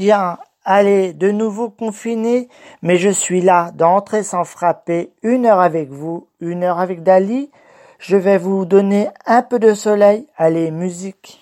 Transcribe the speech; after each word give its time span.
Dalédiens, 0.00 0.38
allez, 0.64 1.12
de 1.12 1.30
nouveau 1.30 1.68
confiné, 1.68 2.48
mais 2.80 2.96
je 2.96 3.10
suis 3.10 3.42
là 3.42 3.70
d'entrer 3.74 4.22
sans 4.22 4.44
frapper, 4.44 5.10
une 5.22 5.44
heure 5.44 5.60
avec 5.60 5.90
vous, 5.90 6.26
une 6.40 6.64
heure 6.64 6.78
avec 6.78 7.02
Dali. 7.02 7.50
Je 7.98 8.16
vais 8.16 8.38
vous 8.38 8.64
donner 8.64 9.08
un 9.26 9.42
peu 9.42 9.58
de 9.58 9.74
soleil, 9.74 10.26
allez, 10.38 10.70
musique. 10.70 11.39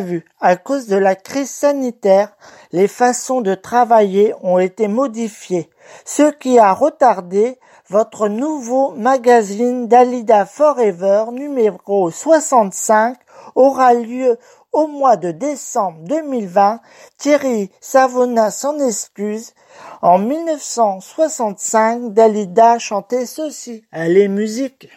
Vu, 0.00 0.24
à 0.40 0.56
cause 0.56 0.86
de 0.86 0.96
la 0.96 1.14
crise 1.14 1.50
sanitaire, 1.50 2.36
les 2.72 2.88
façons 2.88 3.40
de 3.40 3.54
travailler 3.54 4.34
ont 4.42 4.58
été 4.58 4.88
modifiées, 4.88 5.70
ce 6.04 6.30
qui 6.30 6.58
a 6.58 6.72
retardé 6.72 7.58
votre 7.88 8.28
nouveau 8.28 8.92
magazine 8.92 9.88
Dalida 9.88 10.46
Forever 10.46 11.26
numéro 11.32 12.10
65 12.10 13.18
aura 13.54 13.94
lieu 13.94 14.38
au 14.72 14.86
mois 14.86 15.16
de 15.16 15.30
décembre 15.30 15.98
2020. 16.04 16.80
Thierry 17.18 17.70
Savona 17.80 18.50
s'en 18.50 18.78
excuse. 18.78 19.52
En 20.00 20.18
1965, 20.18 22.14
Dalida 22.14 22.78
chantait 22.78 23.26
ceci. 23.26 23.84
Allez, 23.92 24.28
musique. 24.28 24.88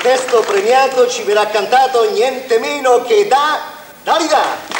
Testo 0.00 0.40
premiato 0.42 1.08
ci 1.08 1.24
verrà 1.24 1.46
cantato 1.48 2.08
niente 2.12 2.58
meno 2.60 3.02
che 3.02 3.26
da 3.26 3.58
Dalida. 4.04 4.76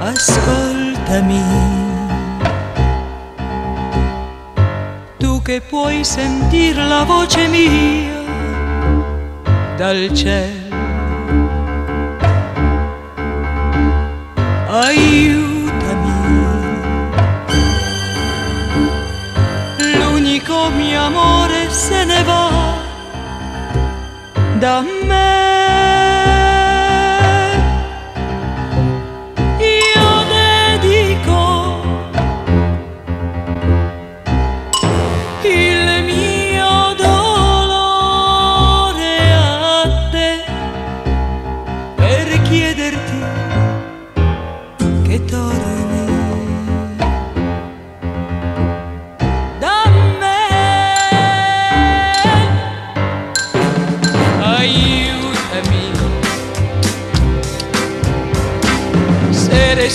Ascoltami, 0.00 1.42
tu 5.16 5.40
che 5.40 5.62
puoi 5.62 6.04
sentir 6.04 6.76
la 6.76 7.04
voce 7.04 7.48
mia 7.48 8.21
dal 9.82 10.12
cielo. 10.14 10.76
Aiutami, 14.68 16.12
l'unico 19.98 20.70
mio 20.76 21.00
amore 21.00 21.68
se 21.70 22.04
ne 22.04 22.22
va 22.22 22.78
da 24.60 24.82
me. 24.82 25.41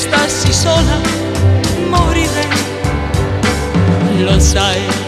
Restassi 0.08 0.54
sola 0.54 1.02
morirei, 1.90 2.48
lo 4.24 4.40
sai. 4.40 5.07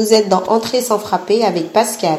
Vous 0.00 0.14
êtes 0.14 0.30
dans 0.30 0.42
Entrée 0.44 0.80
sans 0.80 0.98
frapper 0.98 1.44
avec 1.44 1.74
Pascal. 1.74 2.18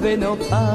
They 0.00 0.16
non 0.16 0.34
pas 0.48 0.69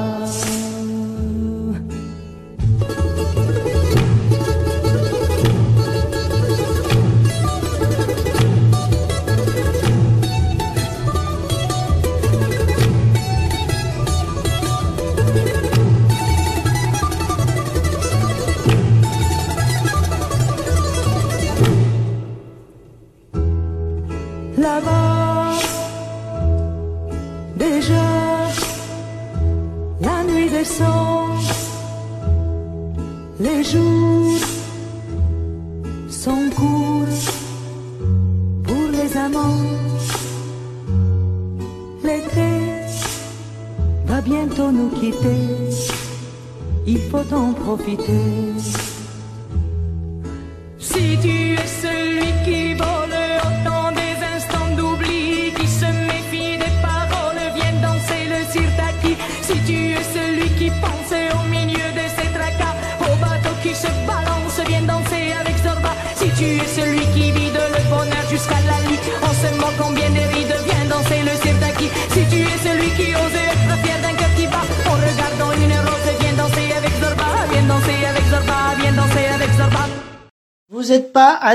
profiter. 47.76 48.25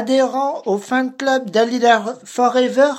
adhérent 0.01 0.63
au 0.65 0.79
fan 0.79 1.15
club 1.15 1.51
Dalida 1.51 2.03
Forever? 2.25 2.91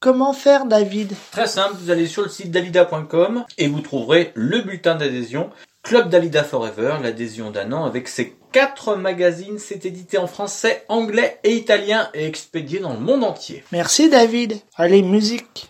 Comment 0.00 0.32
faire 0.32 0.64
David? 0.64 1.12
Très 1.30 1.46
simple, 1.46 1.74
vous 1.78 1.90
allez 1.90 2.06
sur 2.06 2.22
le 2.22 2.30
site 2.30 2.50
dalida.com 2.50 3.44
et 3.58 3.68
vous 3.68 3.80
trouverez 3.80 4.32
le 4.34 4.62
bulletin 4.62 4.94
d'adhésion 4.94 5.50
Club 5.82 6.08
Dalida 6.08 6.44
Forever, 6.44 6.96
l'adhésion 7.02 7.50
d'un 7.50 7.72
an 7.72 7.84
avec 7.84 8.08
ses 8.08 8.36
quatre 8.52 8.96
magazines. 8.96 9.58
C'est 9.58 9.84
édité 9.84 10.16
en 10.16 10.26
français, 10.26 10.84
anglais 10.88 11.38
et 11.44 11.54
italien 11.54 12.08
et 12.14 12.26
expédié 12.26 12.80
dans 12.80 12.94
le 12.94 13.00
monde 13.00 13.22
entier. 13.22 13.62
Merci 13.70 14.08
David. 14.08 14.54
Allez, 14.76 15.02
musique 15.02 15.68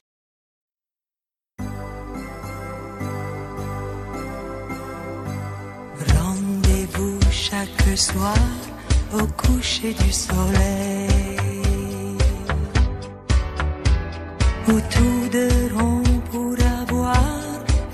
au 9.23 9.27
coucher 9.43 9.95
du 9.95 10.13
soleil, 10.13 11.39
autour 14.69 15.21
de 15.37 15.49
rond 15.75 16.03
pour 16.31 16.55
avoir 16.83 17.17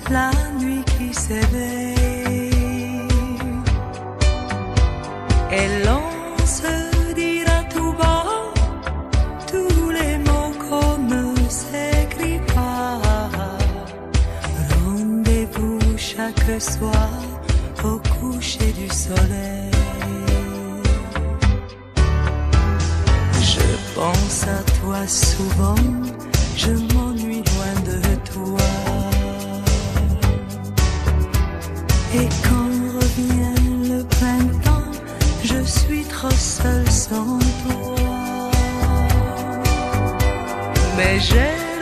la 0.09 0.31
nuit 0.59 0.83
qui 0.97 1.13
s'éveille. 1.13 2.51
Et 5.59 5.67
l'on 5.85 6.37
se 6.45 7.13
dira 7.13 7.57
tout 7.73 7.93
bas 7.93 8.25
tous 9.51 9.89
les 9.91 10.17
mots 10.27 10.53
qu'on 10.63 10.97
ne 11.13 11.35
s'écrit 11.49 12.41
pas. 12.53 12.99
Rendez-vous 14.75 15.79
chaque 15.97 16.61
soir 16.61 17.09
au 17.83 17.99
coucher 18.13 18.71
du 18.73 18.87
soleil. 18.89 19.72
pense 23.95 24.43
à 24.47 24.63
toi 24.79 25.07
souvent, 25.07 25.75
je 26.57 26.71
m'ennuie 26.93 27.43
loin 27.51 27.75
de 27.85 27.99
toi. 28.31 28.67
Et 32.15 32.29
quand 32.43 32.73
revient 32.99 33.89
le 33.89 34.03
printemps, 34.03 34.91
je 35.43 35.63
suis 35.63 36.03
trop 36.03 36.29
seule 36.31 36.89
sans 36.89 37.39
toi. 37.63 38.51
Mais 40.97 41.19
j'ai 41.19 41.72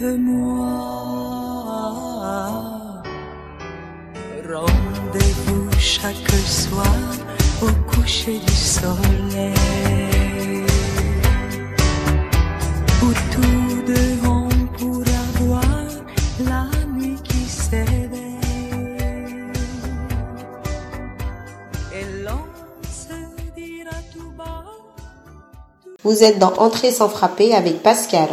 moi 0.00 1.46
Rendez-vous 4.48 5.70
chaque 5.78 6.30
soir 6.46 6.86
au 7.62 7.66
coucher 7.90 8.38
du 8.38 8.52
soleil. 8.52 9.54
Où 13.02 13.12
tous 13.32 13.82
deux 13.86 14.18
on 14.24 14.48
pourra 14.76 15.22
voir 15.40 15.62
la 16.44 16.66
nuit 16.94 17.18
qui 17.24 17.44
s'éveille. 17.48 18.10
Et 21.92 22.22
l'on 22.24 22.44
se 22.88 23.14
dira 23.56 23.96
tout 24.12 24.30
bas 24.36 24.64
Vous 26.04 26.22
êtes 26.22 26.38
dans 26.38 26.54
Entrée 26.54 26.92
sans 26.92 27.08
frapper 27.08 27.54
avec 27.54 27.82
Pascal. 27.82 28.28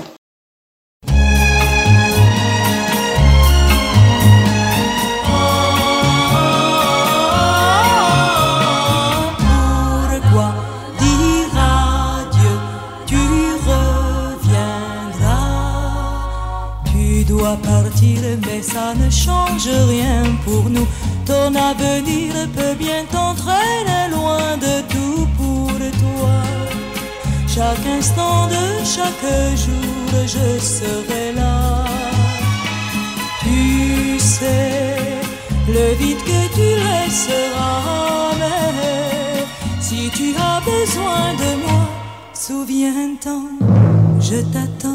Rien 19.69 20.23
pour 20.45 20.69
nous. 20.69 20.87
Ton 21.25 21.55
avenir 21.55 22.33
peut 22.55 22.75
bien 22.77 23.05
t'entraîner 23.11 24.09
loin 24.11 24.57
de 24.57 24.81
tout 24.93 25.27
pour 25.37 25.71
toi. 26.01 26.35
Chaque 27.47 27.85
instant 27.97 28.47
de 28.47 28.83
chaque 28.83 29.27
jour, 29.63 30.09
je 30.25 30.59
serai 30.59 31.33
là. 31.35 31.85
Tu 33.41 34.19
sais 34.19 34.95
le 35.67 35.95
vide 35.95 36.23
que 36.29 36.41
tu 36.55 36.67
laisseras, 36.85 38.33
mais 38.39 39.45
si 39.79 40.09
tu 40.09 40.35
as 40.35 40.59
besoin 40.61 41.33
de 41.43 41.61
moi, 41.65 41.85
souviens-t'en, 42.33 43.43
je 44.19 44.41
t'attends. 44.51 44.92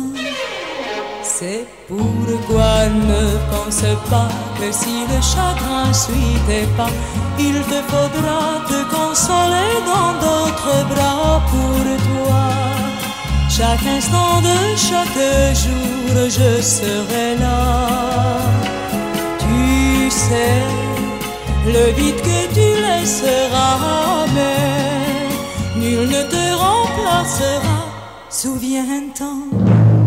C'est 1.41 1.69
pourquoi 1.87 2.89
ne 2.89 3.23
pense 3.49 3.85
pas 4.11 4.29
que 4.59 4.73
si 4.73 5.05
le 5.11 5.21
chagrin 5.23 5.93
suit 5.93 6.37
tes 6.49 6.67
pas, 6.77 6.91
il 7.39 7.55
te 7.71 7.81
faudra 7.93 8.41
te 8.67 8.81
consoler 8.97 9.75
dans 9.87 10.15
d'autres 10.23 10.79
bras 10.93 11.41
pour 11.49 11.85
toi. 12.09 12.43
Chaque 13.49 13.87
instant 13.87 14.41
de 14.49 14.59
chaque 14.77 15.21
jour, 15.63 16.29
je 16.39 16.61
serai 16.61 17.37
là. 17.37 18.39
Tu 19.39 20.11
sais, 20.11 20.63
le 21.67 21.93
vide 21.93 22.21
que 22.21 22.53
tu 22.53 22.69
laisseras, 22.83 24.27
mais 24.35 25.79
nul 25.79 26.09
ne 26.09 26.23
te 26.33 26.45
remplacera. 26.65 27.79
Souviens-t'en, 28.29 29.39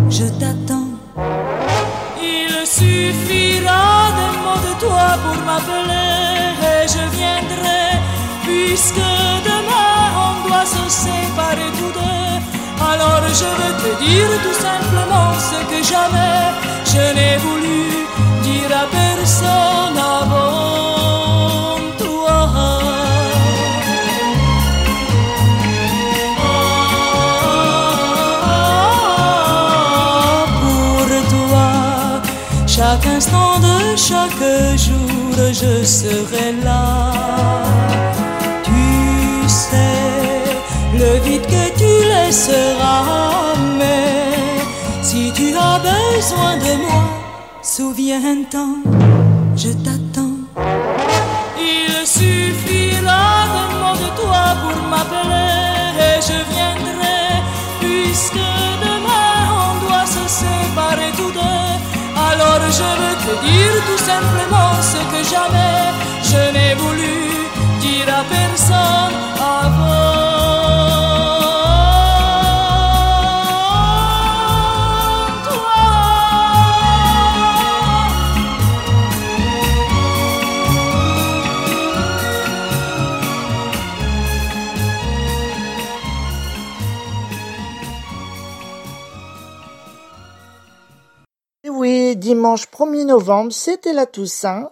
je 0.09 0.25
t'attends. 0.25 0.80
Il 1.17 2.65
suffira 2.65 4.11
d'un 4.17 4.33
mot 4.43 4.59
de 4.67 4.79
toi 4.79 5.17
pour 5.23 5.37
m'appeler 5.43 6.55
et 6.71 6.87
je 6.87 7.03
viendrai, 7.17 7.99
puisque 8.43 9.07
demain 9.43 9.97
on 10.25 10.47
doit 10.47 10.65
se 10.65 10.89
séparer 10.89 11.69
tous 11.77 11.91
deux. 11.99 12.35
Alors 12.81 13.23
je 13.27 13.49
veux 13.59 13.75
te 13.83 14.03
dire 14.03 14.31
tout 14.43 14.53
simplement 14.53 15.33
ce 15.37 15.59
que 15.69 15.83
jamais 15.83 16.37
je 16.85 17.13
n'ai 17.15 17.37
voulu 17.37 18.07
dire 18.43 18.71
à 18.75 18.85
personne 18.87 19.80
chaque 34.11 34.77
jour, 34.77 35.33
je 35.61 35.85
serai 35.85 36.51
là. 36.63 37.13
Tu 38.63 38.83
sais, 39.47 39.99
le 40.99 41.11
vide 41.25 41.45
que 41.53 41.65
tu 41.79 41.91
laisseras, 42.11 43.55
mais 43.79 44.35
si 45.01 45.31
tu 45.33 45.55
as 45.55 45.79
besoin 45.89 46.57
de 46.57 46.73
moi, 46.85 47.03
souviens-t'en, 47.63 48.73
je 49.55 49.69
t'attends. 49.85 50.20
Dire 63.45 63.77
tout 63.87 64.03
simplement 64.11 64.73
ce 64.81 64.99
que 65.11 65.21
jamais 65.33 65.77
je 66.29 66.41
n'ai 66.53 66.73
voulu 66.75 67.15
dire 67.79 68.07
à 68.19 68.23
personne 68.23 69.15
avant 69.39 70.00
dimanche 92.41 92.69
1er 92.71 93.05
novembre, 93.05 93.51
c'était 93.51 93.93
la 93.93 94.07
Toussaint. 94.07 94.71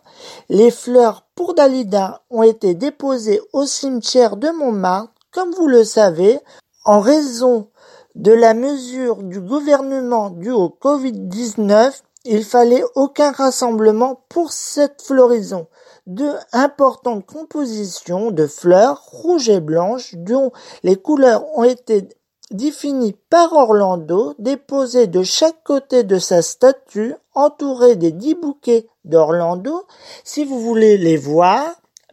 Les 0.49 0.71
fleurs 0.71 1.27
pour 1.35 1.53
Dalida 1.53 2.23
ont 2.31 2.41
été 2.41 2.73
déposées 2.73 3.41
au 3.53 3.67
cimetière 3.67 4.37
de 4.37 4.49
Montmartre, 4.49 5.13
comme 5.31 5.51
vous 5.51 5.67
le 5.67 5.83
savez, 5.83 6.39
en 6.83 6.99
raison 6.99 7.67
de 8.15 8.31
la 8.31 8.55
mesure 8.55 9.17
du 9.17 9.39
gouvernement 9.39 10.31
due 10.31 10.49
au 10.49 10.75
Covid-19, 10.81 11.93
il 12.25 12.43
fallait 12.43 12.83
aucun 12.95 13.31
rassemblement 13.31 14.23
pour 14.29 14.51
cette 14.51 15.03
floraison. 15.03 15.67
Deux 16.07 16.33
importantes 16.51 17.27
compositions 17.27 18.31
de 18.31 18.47
fleurs 18.47 19.03
rouges 19.11 19.49
et 19.49 19.59
blanches 19.59 20.15
dont 20.15 20.51
les 20.81 20.95
couleurs 20.95 21.45
ont 21.55 21.65
été 21.65 22.09
définies 22.51 23.15
par 23.29 23.53
Orlando, 23.53 24.33
déposées 24.39 25.07
de 25.07 25.23
chaque 25.23 25.63
côté 25.63 26.03
de 26.03 26.17
sa 26.17 26.41
statue, 26.41 27.13
entourées 27.33 27.95
des 27.95 28.11
dix 28.11 28.35
bouquets 28.35 28.87
d'Orlando. 29.05 29.83
Si 30.23 30.45
vous 30.45 30.59
voulez 30.59 30.97
les 30.97 31.17
voir, 31.17 31.65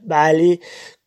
bah 0.04 0.20
allez, 0.20 0.60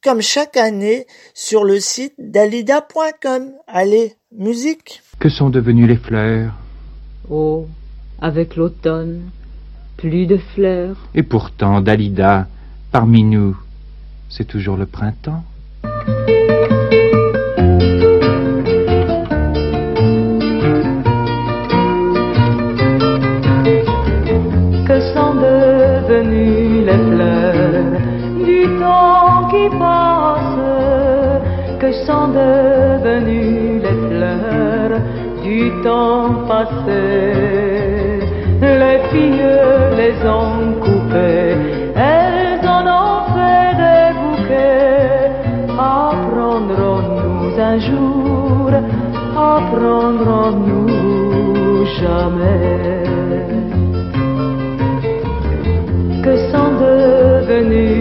comme 0.03 0.21
chaque 0.21 0.57
année, 0.57 1.07
sur 1.33 1.63
le 1.63 1.79
site 1.79 2.13
dalida.com. 2.17 3.51
Allez, 3.67 4.15
musique. 4.31 5.01
Que 5.19 5.29
sont 5.29 5.49
devenues 5.49 5.87
les 5.87 5.97
fleurs? 5.97 6.53
Oh, 7.29 7.67
avec 8.21 8.55
l'automne, 8.55 9.29
plus 9.97 10.25
de 10.25 10.37
fleurs. 10.37 10.97
Et 11.13 11.23
pourtant, 11.23 11.81
Dalida, 11.81 12.47
parmi 12.91 13.23
nous, 13.23 13.57
c'est 14.29 14.47
toujours 14.47 14.77
le 14.77 14.85
printemps. 14.85 15.43
Sont 32.19 32.29
devenues 32.29 33.79
les 33.86 33.97
fleurs 34.08 34.95
du 35.43 35.60
temps 35.84 36.29
passé. 36.47 37.03
Les 38.82 38.99
filles 39.10 39.58
les 39.99 40.15
ont 40.38 40.62
coupées, 40.84 41.53
elles 41.95 42.63
en 42.77 42.79
ont 43.01 43.19
fait 43.36 43.71
des 43.84 44.08
bouquets. 44.19 45.27
Apprendrons-nous 45.77 47.51
un 47.71 47.77
jour, 47.89 48.69
apprendrons-nous 49.55 50.88
jamais. 52.01 52.97
Que 56.23 56.34
sont 56.51 56.71
devenues 56.86 57.98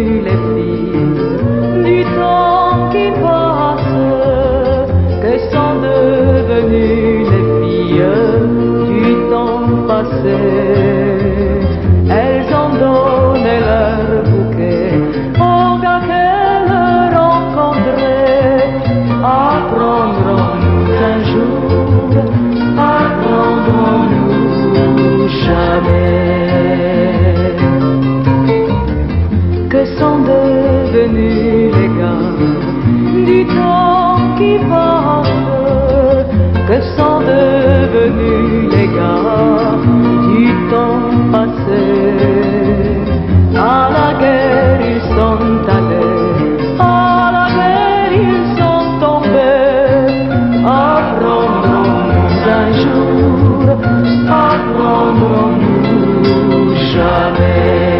jamais. 56.99 57.99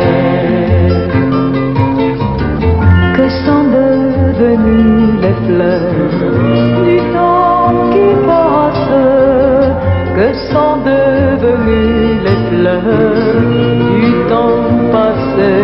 Que 3.17 3.27
sont 3.45 3.65
devenues 3.79 5.21
les 5.25 5.37
fleurs 5.45 5.95
du 6.87 6.97
temps 7.15 7.73
qui 7.93 8.09
passe 8.29 8.91
Que 10.17 10.29
sont 10.53 10.77
devenues 10.93 12.21
les 12.27 12.39
fleurs 12.49 13.43
du 13.93 14.07
temps 14.33 14.65
passé 14.95 15.55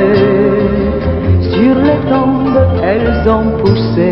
Sur 1.52 1.74
les 1.88 2.00
tombes 2.10 2.62
elles 2.82 3.28
ont 3.36 3.48
poussé 3.60 4.10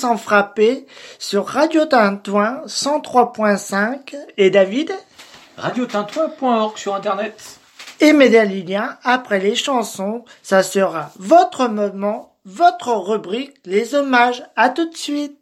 sans 0.00 0.16
frapper 0.16 0.86
sur 1.18 1.46
Radio 1.46 1.84
Tintouin 1.84 2.62
103.5 2.66 4.16
et 4.38 4.48
David 4.48 4.92
Radiotintouin.org 5.58 6.78
sur 6.78 6.94
internet. 6.94 7.60
et 8.00 8.14
Médalilien 8.14 8.96
après 9.04 9.40
les 9.40 9.54
chansons, 9.54 10.24
ça 10.42 10.62
sera 10.62 11.10
votre 11.18 11.68
moment, 11.68 12.34
votre 12.46 12.92
rubrique, 12.92 13.58
les 13.66 13.94
hommages. 13.94 14.42
À 14.56 14.70
tout 14.70 14.88
de 14.88 14.96
suite. 14.96 15.38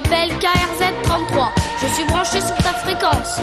M'appelle 0.00 0.30
KRZ33. 0.38 1.48
Je 1.82 1.86
suis 1.94 2.04
branché 2.04 2.40
sur 2.40 2.56
ta 2.56 2.72
fréquence. 2.74 3.40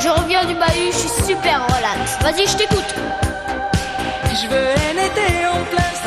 Je 0.00 0.08
reviens 0.08 0.44
du 0.44 0.54
bahut, 0.54 0.92
je 0.92 0.96
suis 0.96 1.24
super 1.34 1.64
relax. 1.66 2.18
Vas-y, 2.22 2.46
je 2.46 2.56
t'écoute. 2.56 2.94
Je 4.30 4.48
veux 4.48 4.70
un 4.70 5.04
été 5.04 5.46
en 5.46 5.62
plein 5.64 6.01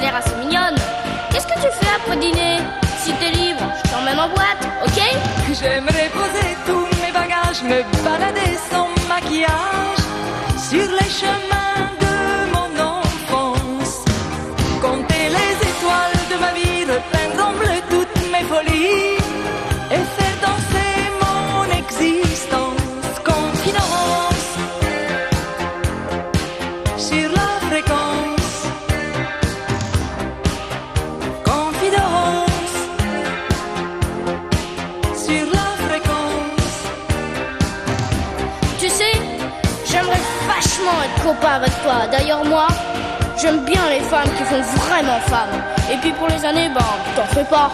l'air 0.00 0.16
assez 0.16 0.34
mignonne. 0.36 0.76
Qu'est-ce 1.30 1.46
que 1.46 1.54
tu 1.54 1.68
fais 1.78 1.92
après 1.96 2.16
dîner 2.16 2.58
Si 3.02 3.12
t'es 3.14 3.30
libre, 3.30 3.62
je 3.84 3.90
t'emmène 3.90 4.18
en 4.18 4.28
boîte, 4.28 4.62
ok 4.86 5.00
J'aimerais 5.60 6.10
poser 6.12 6.56
tous 6.66 6.86
mes 7.02 7.12
bagages, 7.12 7.62
me 7.62 7.82
balader 8.04 8.56
sans 8.70 8.88
maquillage 9.08 10.04
sur 10.68 10.88
les 10.98 11.10
chemins 11.20 11.90
de 12.04 12.14
mon 12.54 12.70
enfance. 12.98 14.04
Compter 14.80 15.28
les 15.36 15.52
étoiles 15.70 16.20
de 16.30 16.36
ma 16.40 16.52
vie, 16.52 16.84
repeindre 16.84 17.48
en 17.48 17.52
bleu 17.52 17.80
toutes 17.90 18.30
mes 18.32 18.44
folies. 18.44 19.09
pas 41.34 41.54
avec 41.54 41.70
toi. 41.82 42.06
D'ailleurs, 42.10 42.44
moi, 42.44 42.68
j'aime 43.40 43.64
bien 43.64 43.88
les 43.90 44.00
femmes 44.00 44.30
qui 44.36 44.44
font 44.44 44.62
vraiment 44.62 45.20
femmes. 45.26 45.62
Et 45.92 45.96
puis 45.96 46.12
pour 46.12 46.28
les 46.28 46.44
années, 46.44 46.68
ben, 46.74 46.80
t'en 47.16 47.26
fais 47.34 47.44
pas. 47.44 47.70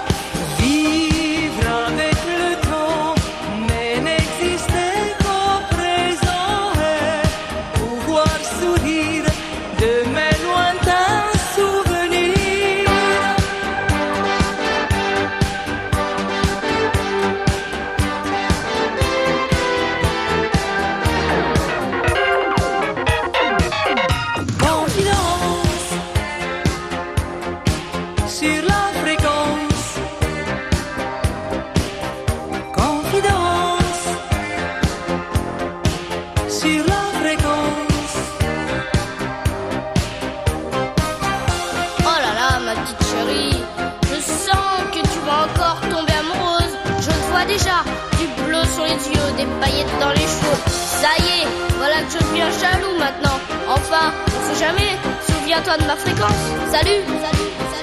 souviens-toi 55.57 55.77
de 55.79 55.87
ma 55.87 55.97
fréquence. 55.97 56.71
Salut, 56.71 57.03
salut, 57.07 57.51
salut. 57.71 57.76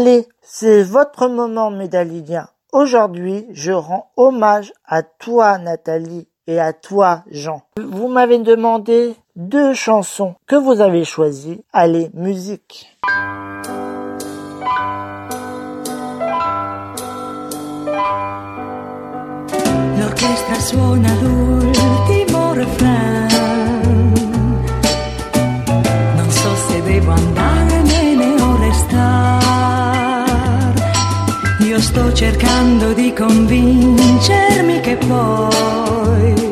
Allez, 0.00 0.28
c'est 0.42 0.84
votre 0.84 1.26
moment, 1.26 1.72
Médalidia. 1.72 2.50
Aujourd'hui, 2.72 3.48
je 3.50 3.72
rends 3.72 4.12
hommage 4.16 4.72
à 4.86 5.02
toi, 5.02 5.58
Nathalie, 5.58 6.28
et 6.46 6.60
à 6.60 6.72
toi, 6.72 7.24
Jean. 7.32 7.62
Vous 7.82 8.06
m'avez 8.06 8.38
demandé 8.38 9.16
deux 9.34 9.74
chansons 9.74 10.36
que 10.46 10.54
vous 10.54 10.80
avez 10.80 11.02
choisies. 11.02 11.64
Allez, 11.72 12.10
musique. 12.14 12.96
Sto 31.98 32.12
cercando 32.12 32.92
di 32.92 33.12
convincermi 33.12 34.80
che 34.80 34.96
poi 34.98 36.47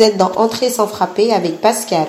Vous 0.00 0.06
êtes 0.06 0.16
dans 0.16 0.32
Entrée 0.36 0.70
sans 0.70 0.86
frapper 0.86 1.30
avec 1.30 1.60
Pascal. 1.60 2.06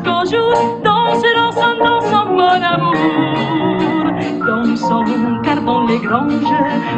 Jusqu'au 0.00 0.24
jour. 0.30 0.80
Dansons, 0.84 1.76
dansons, 1.78 2.26
mon 2.30 2.62
amour. 2.62 2.94
Dansons, 4.46 5.40
car 5.42 5.60
dans 5.62 5.86
les 5.86 5.98
granges, 5.98 6.54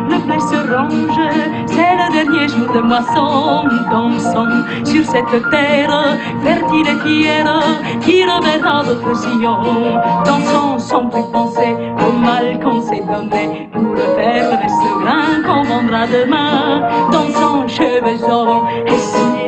le 0.09 0.19
blé 0.19 0.39
se 0.41 0.57
range. 0.73 1.21
C'est 1.67 1.97
le 1.97 2.13
dernier 2.13 2.49
jour 2.49 2.73
de 2.73 2.81
moisson. 2.81 3.69
Dansons 3.91 4.65
sur 4.85 5.05
cette 5.05 5.51
terre 5.51 6.17
fertile 6.43 6.89
et 6.89 7.09
fière 7.09 7.63
qui 8.01 8.25
reverra 8.25 8.85
d'autres 8.85 9.17
sillons. 9.17 9.99
Dansons 10.25 10.79
sans 10.79 11.07
plus 11.07 11.25
penser 11.33 11.77
au 12.07 12.13
mal 12.13 12.61
qu'on 12.61 12.83
s'est 12.83 13.03
donné 13.03 13.69
pour 13.73 13.97
faire 14.17 14.51
le 14.51 14.69
serein 14.69 15.43
qu'on 15.47 15.63
vendra 15.63 16.07
demain. 16.07 16.89
Dansons 17.11 17.69
cheveux 17.69 18.25
ronds 18.27 18.65
et 18.87 18.99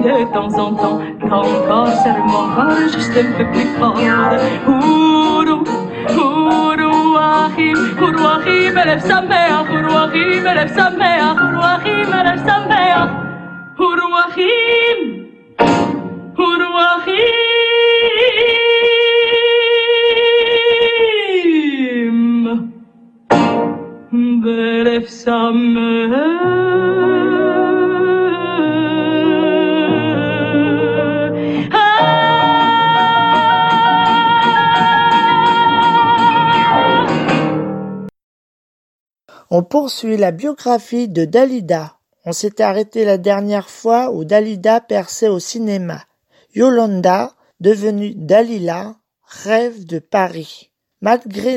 de 0.04 0.24
temps 0.32 0.52
en 0.58 0.74
temps, 0.74 1.00
quand 1.28 1.46
quand 1.66 1.86
serre 1.86 2.24
mon 2.26 2.54
corps 2.54 2.88
juste 2.92 3.16
un 3.16 3.32
peu 3.36 3.46
plus 3.52 3.68
fort. 3.78 3.96
Ourou, 4.68 5.64
ourou, 6.18 7.16
ahim, 7.16 7.78
ourou, 8.02 8.26
ahim, 8.36 8.76
elef 8.76 9.02
sameach, 9.02 9.70
ourou, 9.70 9.96
ahim, 10.04 10.46
elef 10.46 10.74
sameach, 10.74 11.38
ourou, 11.44 11.62
ahim, 11.62 12.08
elef 12.20 12.40
sameach, 12.44 13.10
ourou, 13.78 14.14
ahim, 14.24 15.00
ourou, 16.38 16.76
ahim. 16.76 17.54
On 39.56 39.62
poursuit 39.62 40.16
la 40.16 40.32
biographie 40.32 41.06
de 41.06 41.24
Dalida. 41.24 41.96
On 42.24 42.32
s'était 42.32 42.64
arrêté 42.64 43.04
la 43.04 43.18
dernière 43.18 43.70
fois 43.70 44.10
où 44.10 44.24
Dalida 44.24 44.80
perçait 44.80 45.28
au 45.28 45.38
cinéma. 45.38 46.02
Yolanda, 46.56 47.36
devenue 47.60 48.16
Dalila, 48.16 48.96
rêve 49.22 49.84
de 49.84 50.00
Paris. 50.00 50.72
Malgré 51.02 51.56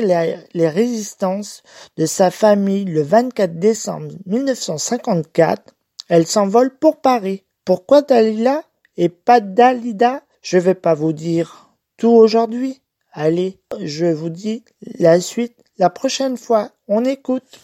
les, 0.54 0.68
résistances 0.68 1.64
de 1.96 2.06
sa 2.06 2.30
famille 2.30 2.84
le 2.84 3.02
24 3.02 3.58
décembre 3.58 4.14
1954, 4.26 5.74
elle 6.08 6.28
s'envole 6.28 6.78
pour 6.78 7.00
Paris. 7.00 7.42
Pourquoi 7.64 8.02
Dalila 8.02 8.62
et 8.96 9.08
pas 9.08 9.40
Dalida? 9.40 10.22
Je 10.40 10.58
vais 10.58 10.76
pas 10.76 10.94
vous 10.94 11.12
dire 11.12 11.74
tout 11.96 12.10
aujourd'hui. 12.10 12.80
Allez, 13.10 13.58
je 13.82 14.06
vous 14.06 14.30
dis 14.30 14.62
la 15.00 15.20
suite 15.20 15.56
la 15.78 15.90
prochaine 15.90 16.36
fois. 16.36 16.70
On 16.86 17.04
écoute. 17.04 17.58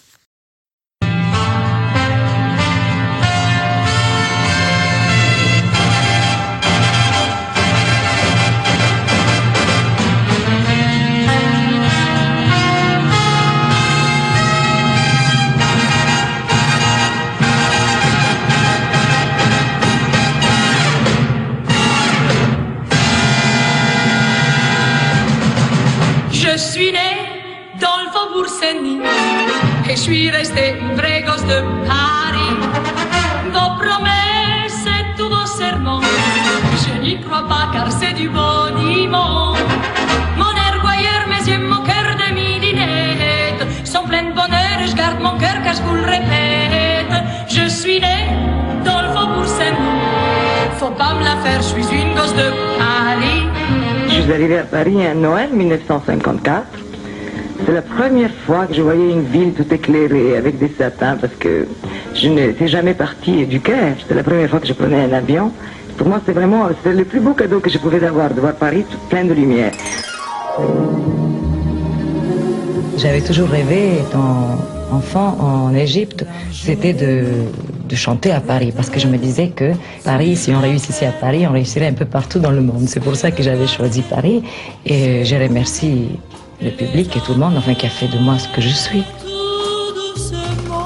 Arrivée 54.44 54.58
à 54.58 54.64
Paris 54.64 54.98
en 54.98 55.14
Noël 55.14 55.48
1954. 55.54 56.66
C'est 57.64 57.72
la 57.72 57.80
première 57.80 58.30
fois 58.46 58.66
que 58.66 58.74
je 58.74 58.82
voyais 58.82 59.10
une 59.10 59.24
ville 59.24 59.54
tout 59.54 59.64
éclairée 59.72 60.36
avec 60.36 60.58
des 60.58 60.70
sapins 60.76 61.16
parce 61.16 61.32
que 61.36 61.66
je 62.14 62.28
n'étais 62.28 62.68
jamais 62.68 62.92
partie 62.92 63.46
du 63.46 63.60
Caire. 63.60 63.96
C'était 63.98 64.16
la 64.16 64.22
première 64.22 64.50
fois 64.50 64.60
que 64.60 64.66
je 64.66 64.74
prenais 64.74 65.02
un 65.02 65.14
avion. 65.14 65.50
Pour 65.96 66.08
moi, 66.08 66.20
c'était 66.20 66.38
vraiment 66.38 66.68
le 66.84 67.04
plus 67.04 67.20
beau 67.20 67.32
cadeau 67.32 67.60
que 67.60 67.70
je 67.70 67.78
pouvais 67.78 68.04
avoir, 68.04 68.34
de 68.34 68.40
voir 68.42 68.52
Paris 68.52 68.84
tout 68.90 68.98
plein 69.08 69.24
de 69.24 69.32
lumière. 69.32 69.72
J'avais 72.98 73.22
toujours 73.22 73.48
rêvé, 73.48 74.00
étant 74.06 74.58
enfant 74.92 75.38
en 75.40 75.74
Égypte, 75.74 76.26
c'était 76.52 76.92
de, 76.92 77.24
de 77.94 77.98
chanter 77.98 78.32
à 78.32 78.40
Paris, 78.40 78.72
parce 78.74 78.90
que 78.90 78.98
je 78.98 79.06
me 79.06 79.16
disais 79.16 79.48
que 79.48 79.70
Paris, 80.02 80.34
si 80.36 80.50
on 80.52 80.60
réussissait 80.60 81.06
à 81.06 81.12
Paris, 81.12 81.46
on 81.46 81.52
réussirait 81.52 81.86
un 81.86 81.92
peu 81.92 82.04
partout 82.04 82.40
dans 82.40 82.50
le 82.50 82.60
monde. 82.60 82.86
C'est 82.88 82.98
pour 82.98 83.14
ça 83.14 83.30
que 83.30 83.42
j'avais 83.42 83.68
choisi 83.68 84.02
Paris, 84.02 84.42
et 84.84 85.24
je 85.24 85.36
remercie 85.36 86.08
le 86.60 86.70
public 86.70 87.16
et 87.16 87.20
tout 87.20 87.34
le 87.34 87.38
monde, 87.38 87.54
enfin, 87.56 87.74
qui 87.74 87.86
a 87.86 87.88
fait 87.88 88.08
de 88.08 88.18
moi 88.18 88.36
ce 88.38 88.48
que 88.48 88.60
je 88.60 88.68
suis. 88.68 89.04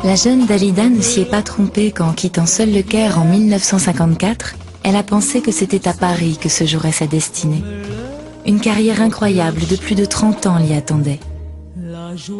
La 0.04 0.16
jeune 0.16 0.44
Dalida 0.46 0.88
ne 0.88 1.00
s'y 1.00 1.22
est 1.22 1.30
pas 1.30 1.42
trompée 1.42 1.90
quand, 1.92 2.12
quittant 2.12 2.46
seule 2.46 2.72
le 2.72 2.82
Caire 2.82 3.18
en 3.18 3.24
1954, 3.24 4.54
elle 4.84 4.96
a 4.96 5.02
pensé 5.02 5.40
que 5.40 5.50
c'était 5.50 5.88
à 5.88 5.94
Paris 5.94 6.38
que 6.40 6.50
se 6.50 6.64
jouerait 6.66 6.92
sa 6.92 7.06
destinée. 7.06 7.64
Une 8.46 8.60
carrière 8.60 9.00
incroyable 9.00 9.62
de 9.66 9.76
plus 9.76 9.94
de 9.94 10.04
30 10.04 10.46
ans 10.46 10.58
l'y 10.58 10.74
attendait. 10.74 11.20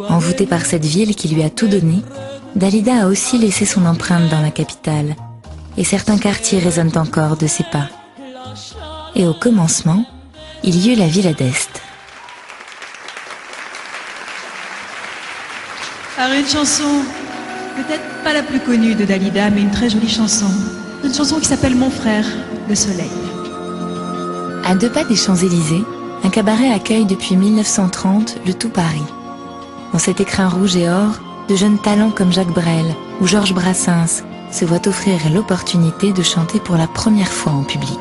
Envoûtée 0.09 0.47
par 0.47 0.65
cette 0.67 0.85
ville 0.85 1.15
qui 1.15 1.29
lui 1.29 1.43
a 1.43 1.51
tout 1.51 1.69
donné, 1.69 2.03
Dalida 2.59 3.05
a 3.05 3.07
aussi 3.07 3.39
laissé 3.39 3.65
son 3.65 3.87
empreinte 3.87 4.29
dans 4.31 4.41
la 4.41 4.51
capitale, 4.51 5.15
et 5.77 5.85
certains 5.85 6.19
quartiers 6.19 6.59
résonnent 6.59 6.99
encore 6.99 7.37
de 7.37 7.47
ses 7.47 7.63
pas. 7.63 7.89
Et 9.15 9.27
au 9.27 9.33
commencement, 9.33 10.05
il 10.65 10.75
y 10.75 10.93
eut 10.93 10.97
la 10.97 11.07
Villa 11.07 11.33
d'Est. 11.35 11.71
Alors 16.19 16.37
une 16.37 16.49
chanson, 16.49 17.05
peut-être 17.77 18.25
pas 18.25 18.33
la 18.33 18.43
plus 18.43 18.59
connue 18.59 18.97
de 18.97 19.05
Dalida, 19.05 19.51
mais 19.51 19.61
une 19.61 19.71
très 19.71 19.89
jolie 19.89 20.11
chanson. 20.11 20.51
Une 21.05 21.15
chanson 21.15 21.39
qui 21.39 21.47
s'appelle 21.47 21.77
Mon 21.77 21.91
frère, 21.91 22.27
le 22.69 22.75
soleil. 22.75 23.13
À 24.67 24.75
deux 24.75 24.91
pas 24.91 25.05
des 25.05 25.15
Champs-Élysées, 25.15 25.85
un 26.25 26.31
cabaret 26.31 26.73
accueille 26.73 27.07
depuis 27.07 27.37
1930 27.37 28.39
le 28.45 28.53
tout 28.53 28.71
Paris. 28.71 29.07
Dans 29.93 30.01
cet 30.01 30.21
écrin 30.21 30.49
rouge 30.49 30.75
et 30.75 30.89
or, 30.89 31.21
de 31.49 31.57
jeunes 31.57 31.79
talents 31.79 32.11
comme 32.11 32.33
Jacques 32.33 32.53
Brel 32.53 32.95
ou 33.21 33.27
Georges 33.27 33.55
Brassens 33.55 34.23
se 34.51 34.65
voient 34.65 34.87
offrir 34.87 35.19
l'opportunité 35.33 36.13
de 36.13 36.23
chanter 36.23 36.61
pour 36.61 36.77
la 36.77 36.87
première 36.87 37.33
fois 37.33 37.53
en 37.53 37.65
public. 37.65 37.99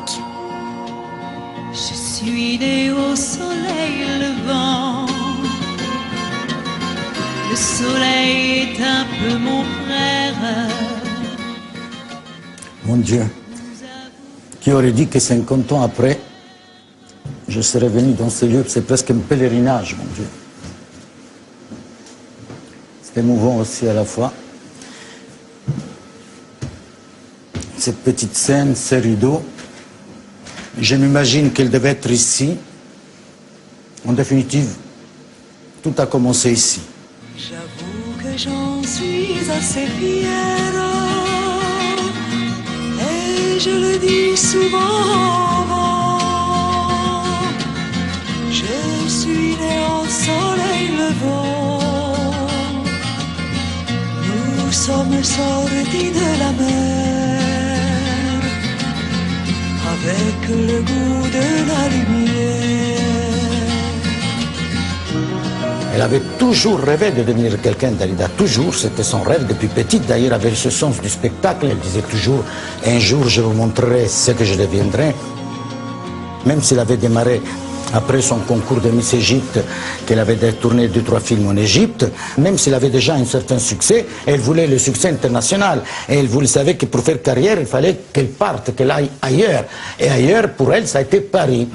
Je 1.72 1.94
suis 1.94 2.58
né 2.58 2.90
au 2.90 3.16
soleil 3.16 4.04
levant. 4.20 5.06
Le 7.50 7.56
soleil 7.56 8.60
est 8.60 8.82
un 8.82 9.06
peu 9.18 9.38
mon 9.38 9.62
frère. 9.62 10.68
Mon 12.84 12.96
Dieu, 12.96 13.24
qui 14.60 14.72
aurait 14.72 14.92
dit 14.92 15.08
que 15.08 15.18
50 15.18 15.72
ans 15.72 15.82
après, 15.82 16.20
je 17.48 17.60
serais 17.60 17.88
venu 17.88 18.12
dans 18.12 18.30
ce 18.30 18.44
lieu, 18.44 18.64
c'est 18.66 18.86
presque 18.86 19.10
un 19.10 19.18
pèlerinage, 19.18 19.96
mon 19.96 20.04
Dieu. 20.14 20.26
C'est 23.08 23.20
émouvant 23.20 23.56
aussi 23.56 23.88
à 23.88 23.94
la 23.94 24.04
fois. 24.04 24.32
Cette 27.78 27.98
petite 27.98 28.34
scène, 28.34 28.74
ces 28.74 28.98
rideaux, 28.98 29.42
je 30.78 30.94
m'imagine 30.96 31.50
qu'elle 31.52 31.70
devait 31.70 31.90
être 31.90 32.10
ici. 32.10 32.56
En 34.06 34.12
définitive, 34.12 34.74
tout 35.82 35.94
a 35.98 36.06
commencé 36.06 36.52
ici. 36.52 36.80
J'avoue 37.36 38.12
que 38.22 38.36
j'en 38.36 38.82
suis 38.82 39.50
assez 39.50 39.86
fière. 39.86 40.74
Et 43.00 43.58
je 43.58 43.70
le 43.70 43.98
dis 43.98 44.36
souvent. 44.36 45.64
Je 48.50 49.08
suis 49.08 49.56
né 49.56 49.78
au 49.88 50.04
soleil 50.06 50.88
levant. 50.98 51.67
Elle 65.94 66.02
avait 66.02 66.22
toujours 66.38 66.78
rêvé 66.78 67.10
de 67.10 67.22
devenir 67.22 67.60
quelqu'un, 67.60 67.90
Dalida. 67.90 68.28
Toujours, 68.28 68.74
c'était 68.74 69.02
son 69.02 69.20
rêve 69.22 69.46
depuis 69.46 69.68
petite. 69.68 70.06
D'ailleurs, 70.06 70.32
avec 70.32 70.54
ce 70.56 70.70
sens 70.70 71.00
du 71.00 71.08
spectacle, 71.08 71.66
elle 71.70 71.78
disait 71.78 72.02
toujours 72.02 72.44
Un 72.86 72.98
jour, 72.98 73.28
je 73.28 73.40
vous 73.40 73.52
montrerai 73.52 74.08
ce 74.08 74.30
que 74.30 74.44
je 74.44 74.54
deviendrai. 74.54 75.14
Même 76.46 76.62
s'il 76.62 76.78
avait 76.78 76.96
démarré 76.96 77.42
après 77.94 78.20
son 78.20 78.38
concours 78.38 78.80
de 78.80 78.90
Miss 78.90 79.14
Égypte, 79.14 79.60
qu'elle 80.06 80.18
avait 80.18 80.36
tourné 80.52 80.88
deux, 80.88 81.02
trois 81.02 81.20
films 81.20 81.48
en 81.48 81.56
Égypte, 81.56 82.06
même 82.36 82.58
s'il 82.58 82.74
avait 82.74 82.90
déjà 82.90 83.14
un 83.14 83.24
certain 83.24 83.58
succès, 83.58 84.06
elle 84.26 84.40
voulait 84.40 84.66
le 84.66 84.78
succès 84.78 85.08
international. 85.08 85.82
Et 86.08 86.18
elle 86.18 86.26
voulait, 86.26 86.46
savait 86.46 86.76
que 86.76 86.86
pour 86.86 87.02
faire 87.02 87.22
carrière, 87.22 87.58
il 87.58 87.66
fallait 87.66 87.96
qu'elle 88.12 88.28
parte, 88.28 88.74
qu'elle 88.74 88.90
aille 88.90 89.10
ailleurs. 89.22 89.64
Et 89.98 90.08
ailleurs, 90.08 90.50
pour 90.50 90.72
elle, 90.72 90.86
ça 90.86 90.98
a 90.98 91.02
été 91.02 91.20
Paris. 91.20 91.68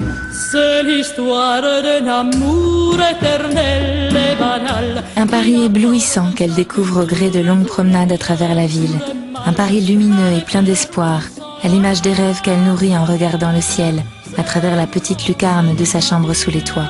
C'est 0.50 0.82
l'histoire 0.82 1.62
d'un 1.62 2.06
amour 2.06 2.94
éternel 2.94 4.10
et 4.10 4.38
banal. 4.38 5.04
Un 5.16 5.26
Paris 5.26 5.64
éblouissant 5.64 6.32
qu'elle 6.36 6.54
découvre 6.54 7.02
au 7.02 7.06
gré 7.06 7.30
de 7.30 7.40
longues 7.40 7.66
promenades 7.66 8.12
à 8.12 8.18
travers 8.18 8.54
la 8.54 8.66
ville. 8.66 8.98
Un 9.46 9.52
Paris 9.52 9.80
lumineux 9.80 10.38
et 10.38 10.40
plein 10.40 10.62
d'espoir, 10.62 11.22
à 11.62 11.68
l'image 11.68 12.02
des 12.02 12.12
rêves 12.12 12.40
qu'elle 12.42 12.62
nourrit 12.62 12.96
en 12.96 13.04
regardant 13.04 13.52
le 13.52 13.60
ciel, 13.60 14.02
à 14.36 14.42
travers 14.42 14.76
la 14.76 14.86
petite 14.86 15.26
lucarne 15.28 15.74
de 15.74 15.84
sa 15.84 16.00
chambre 16.00 16.32
sous 16.34 16.50
les 16.50 16.60
toits. 16.62 16.88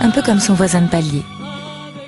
Un 0.00 0.10
peu 0.10 0.22
comme 0.22 0.38
son 0.40 0.54
voisin 0.54 0.82
de 0.82 0.88
palier. 0.88 1.22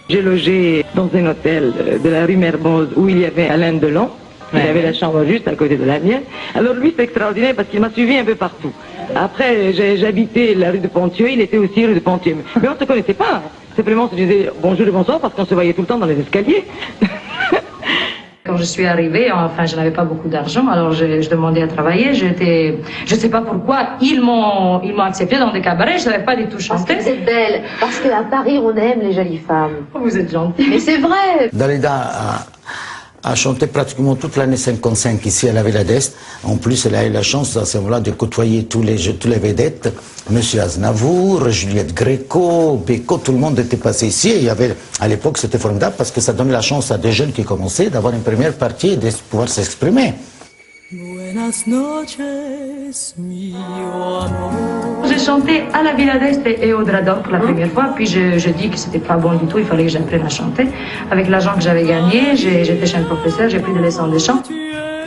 J'ai 0.08 0.22
logé 0.22 0.84
dans 0.94 1.08
un 1.14 1.26
hôtel 1.26 1.72
de 2.02 2.08
la 2.08 2.26
rue 2.26 2.36
Mermoz 2.36 2.88
où 2.96 3.08
il 3.08 3.18
y 3.20 3.24
avait 3.24 3.48
Alain 3.48 3.74
Delon. 3.74 4.10
Il 4.52 4.58
Ouais. 4.58 4.68
avait 4.68 4.82
la 4.82 4.92
chambre 4.92 5.24
juste 5.24 5.46
à 5.46 5.54
côté 5.54 5.76
de 5.76 5.84
la 5.84 6.00
mienne. 6.00 6.22
Alors 6.56 6.74
lui, 6.74 6.92
c'est 6.96 7.04
extraordinaire 7.04 7.54
parce 7.54 7.68
qu'il 7.68 7.80
m'a 7.80 7.90
suivi 7.90 8.16
un 8.16 8.24
peu 8.24 8.34
partout. 8.34 8.72
Après, 9.14 9.72
j'ai- 9.72 9.96
j'habitais 9.96 10.54
la 10.56 10.72
rue 10.72 10.80
de 10.80 10.88
Pontieux, 10.88 11.30
il 11.30 11.40
était 11.40 11.56
aussi 11.58 11.86
rue 11.86 11.94
de 11.94 12.00
Pontieux. 12.00 12.36
Mais 12.60 12.68
on 12.68 12.74
ne 12.74 12.78
se 12.78 12.84
connaissait 12.84 13.14
pas. 13.14 13.42
Simplement, 13.76 14.06
on 14.06 14.10
se 14.10 14.16
disait 14.16 14.50
bonjour 14.60 14.88
et 14.88 14.90
bonsoir 14.90 15.20
parce 15.20 15.34
qu'on 15.34 15.46
se 15.46 15.54
voyait 15.54 15.72
tout 15.72 15.82
le 15.82 15.86
temps 15.86 15.98
dans 15.98 16.06
les 16.06 16.18
escaliers. 16.18 16.64
Quand 18.46 18.56
je 18.56 18.64
suis 18.64 18.86
arrivée, 18.86 19.30
enfin, 19.30 19.66
je 19.66 19.76
n'avais 19.76 19.90
pas 19.90 20.04
beaucoup 20.04 20.28
d'argent, 20.28 20.66
alors 20.68 20.92
je, 20.92 21.20
je 21.20 21.28
demandais 21.28 21.62
à 21.62 21.68
travailler. 21.68 22.14
J'étais, 22.14 22.78
je 23.04 23.14
sais 23.14 23.28
pas 23.28 23.42
pourquoi, 23.42 23.80
ils 24.00 24.20
m'ont, 24.20 24.80
ils 24.82 24.94
m'ont 24.94 25.02
accepté 25.02 25.38
dans 25.38 25.52
des 25.52 25.60
cabarets. 25.60 25.98
Je 25.98 26.04
savais 26.04 26.24
pas 26.24 26.36
du 26.36 26.46
tout 26.46 26.58
chanter. 26.58 26.94
Vous 26.96 27.08
êtes 27.08 27.24
belle, 27.26 27.62
parce 27.80 28.00
qu'à 28.00 28.22
Paris, 28.30 28.58
on 28.58 28.74
aime 28.76 29.00
les 29.02 29.12
jolies 29.12 29.38
femmes. 29.46 29.84
Vous 29.94 30.16
êtes 30.16 30.32
gentille. 30.32 30.68
Mais 30.70 30.78
c'est 30.78 30.96
vrai. 30.98 31.50
Dalida 31.52 32.46
a, 33.22 33.34
chanté 33.34 33.66
pratiquement 33.66 34.16
toute 34.16 34.36
l'année 34.36 34.56
55 34.56 35.24
ici 35.26 35.48
à 35.48 35.52
la 35.52 35.62
Villa. 35.62 35.82
En 36.44 36.56
plus, 36.56 36.86
elle 36.86 36.94
a 36.94 37.04
eu 37.04 37.10
la 37.10 37.22
chance 37.22 37.56
à 37.56 37.64
ce 37.64 37.78
moment-là 37.78 38.00
de 38.00 38.10
côtoyer 38.10 38.64
tous 38.64 38.82
les, 38.82 38.96
tous 38.96 39.28
les 39.28 39.38
vedettes. 39.38 39.92
Monsieur 40.30 40.60
Aznavour, 40.60 41.48
Juliette 41.50 41.94
Gréco, 41.94 42.82
Beko, 42.86 43.18
tout 43.18 43.32
le 43.32 43.38
monde 43.38 43.58
était 43.58 43.76
passé 43.76 44.06
ici. 44.06 44.30
Et 44.30 44.36
il 44.36 44.44
y 44.44 44.48
avait, 44.48 44.76
à 45.00 45.08
l'époque, 45.08 45.38
c'était 45.38 45.58
formidable 45.58 45.94
parce 45.96 46.10
que 46.10 46.20
ça 46.20 46.32
donnait 46.32 46.52
la 46.52 46.60
chance 46.60 46.90
à 46.90 46.98
des 46.98 47.12
jeunes 47.12 47.32
qui 47.32 47.44
commençaient 47.44 47.90
d'avoir 47.90 48.14
une 48.14 48.22
première 48.22 48.54
partie 48.54 48.90
et 48.90 48.96
de 48.96 49.10
pouvoir 49.30 49.48
s'exprimer. 49.48 50.14
Buenas 50.92 51.68
noches, 51.68 52.18
mi 53.16 53.54
amor. 53.54 54.28
J'ai 55.08 55.24
chanté 55.24 55.62
à 55.72 55.84
la 55.84 55.94
Villa 55.94 56.18
d'Est 56.18 56.44
et 56.44 56.72
au 56.72 56.82
Drador 56.82 57.22
pour 57.22 57.32
la 57.32 57.38
première 57.38 57.70
fois, 57.70 57.92
puis 57.94 58.08
je, 58.08 58.40
je 58.40 58.50
dis 58.50 58.68
que 58.68 58.76
c'était 58.76 58.98
pas 58.98 59.16
bon 59.16 59.34
du 59.34 59.46
tout, 59.46 59.58
il 59.58 59.64
fallait 59.64 59.84
que 59.84 59.90
j'apprenne 59.90 60.26
à 60.26 60.28
chanter. 60.28 60.66
Avec 61.12 61.28
l'argent 61.28 61.54
que 61.54 61.60
j'avais 61.60 61.84
gagné, 61.84 62.34
j'étais 62.34 62.86
chez 62.86 62.96
un 62.96 63.04
professeur, 63.04 63.48
j'ai 63.48 63.60
pris 63.60 63.72
des 63.72 63.78
leçons 63.78 64.08
de 64.08 64.18
chant. 64.18 64.42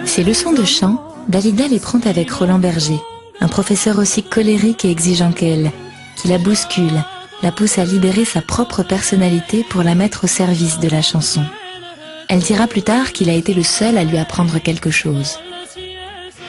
Ces 0.06 0.24
leçons 0.24 0.54
de 0.54 0.64
chant, 0.64 1.04
Dalida 1.28 1.68
les 1.68 1.80
prend 1.80 2.00
avec 2.06 2.32
Roland 2.32 2.60
Berger, 2.60 3.02
un 3.42 3.50
professeur 3.50 4.00
aussi 4.00 4.24
colérique 4.24 4.86
et 4.86 4.90
exigeant 4.90 5.34
qu'elle, 5.34 5.70
qui 6.16 6.30
la 6.30 6.38
bouscule, 6.38 7.04
la 7.42 7.52
pousse 7.52 7.78
à 7.78 7.84
libérer 7.84 8.24
sa 8.24 8.42
propre 8.42 8.84
personnalité 8.84 9.66
pour 9.70 9.84
la 9.84 9.96
mettre 9.96 10.24
au 10.24 10.28
service 10.28 10.80
de 10.80 10.88
la 10.88 11.02
chanson. 11.02 11.42
Elle 12.30 12.40
dira 12.40 12.68
plus 12.68 12.84
tard 12.84 13.12
qu'il 13.12 13.30
a 13.30 13.34
été 13.34 13.54
le 13.54 13.64
seul 13.64 13.98
à 13.98 14.06
lui 14.06 14.18
apprendre 14.18 14.60
quelque 14.60 14.90
chose. 14.90 15.40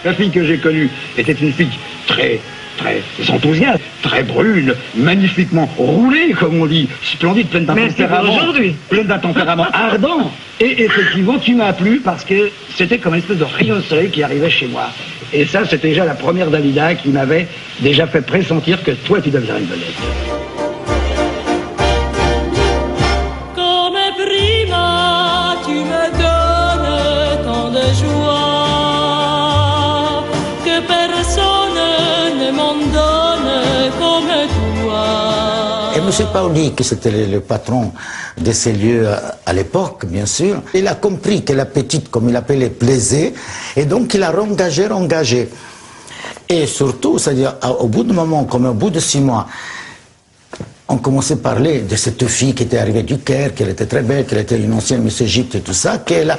La 0.05 0.13
fille 0.13 0.31
que 0.31 0.45
j'ai 0.45 0.59
connue 0.59 0.91
était 1.17 1.33
une 1.33 1.53
fille 1.53 1.69
très, 2.07 2.41
très 2.77 3.03
enthousiaste, 3.31 3.81
très 4.03 4.23
brune, 4.23 4.75
magnifiquement 4.95 5.67
roulée, 5.79 6.35
comme 6.39 6.61
on 6.61 6.67
dit, 6.67 6.89
splendide, 7.03 7.49
pleine 7.49 7.65
d'un 7.65 7.75
tempérament, 7.75 8.35
aujourd'hui. 8.35 8.75
pleine 8.91 9.07
d'un 9.07 9.19
tempérament 9.19 9.67
ardent. 9.73 10.31
Et 10.61 10.85
effectivement, 10.85 11.39
tu 11.39 11.55
m'as 11.55 11.73
plu 11.73 12.01
parce 12.01 12.25
que 12.25 12.51
c'était 12.75 12.99
comme 12.99 13.15
une 13.15 13.21
espèce 13.21 13.39
de 13.39 13.45
rayon 13.45 13.77
de 13.77 13.83
soleil 13.83 14.11
qui 14.11 14.23
arrivait 14.23 14.51
chez 14.51 14.67
moi. 14.67 14.91
Et 15.33 15.47
ça, 15.47 15.65
c'était 15.65 15.89
déjà 15.89 16.05
la 16.05 16.15
première 16.15 16.51
Dalida 16.51 16.95
qui 16.95 17.09
m'avait 17.09 17.49
déjà 17.81 18.07
fait 18.07 18.21
pressentir 18.21 18.83
que 18.83 18.93
toi, 18.93 19.21
tu 19.21 19.31
deviendrais 19.31 19.61
une 19.61 19.67
vedette. 19.67 20.64
M. 36.17 36.27
Paoli, 36.33 36.73
qui 36.75 36.85
c'était 36.85 37.11
le, 37.11 37.41
patron 37.41 37.93
de 38.39 38.53
ces 38.53 38.73
lieux 38.73 39.09
à, 39.45 39.53
l'époque, 39.53 40.07
bien 40.07 40.27
sûr, 40.27 40.63
il 40.73 40.87
a 40.87 40.95
compris 40.95 41.43
que 41.43 41.53
la 41.53 41.65
petite, 41.65 42.09
comme 42.09 42.29
il 42.29 42.37
appelait, 42.37 42.71
plaisait, 42.71 43.33
et 43.75 43.85
donc 43.85 44.15
il 44.15 44.23
a 44.23 44.33
engagé, 44.41 44.89
engagé. 44.89 45.49
Et 46.49 46.67
surtout, 46.67 47.19
c'est-à-dire, 47.19 47.57
au 47.81 47.89
bout 47.89 48.05
d'un 48.05 48.15
moment, 48.15 48.45
comme 48.45 48.67
au 48.67 48.75
bout 48.75 48.91
de 48.91 49.01
six 49.01 49.21
mois, 49.21 49.49
on 50.89 50.99
commençait 50.99 51.35
à 51.35 51.39
parler 51.39 51.81
de 51.81 51.97
cette 51.97 52.25
fille 52.29 52.55
qui 52.55 52.63
était 52.63 52.79
arrivée 52.79 53.03
du 53.03 53.19
Caire, 53.19 53.53
qu'elle 53.53 53.71
était 53.71 53.87
très 53.87 54.03
belle, 54.03 54.25
qu'elle 54.25 54.39
était 54.39 54.59
une 54.59 54.73
ancienne 54.73 55.03
Miss 55.03 55.21
Égypte 55.21 55.57
et 55.57 55.61
tout 55.63 55.73
ça, 55.73 55.99
qu'elle 55.99 56.31
a, 56.31 56.39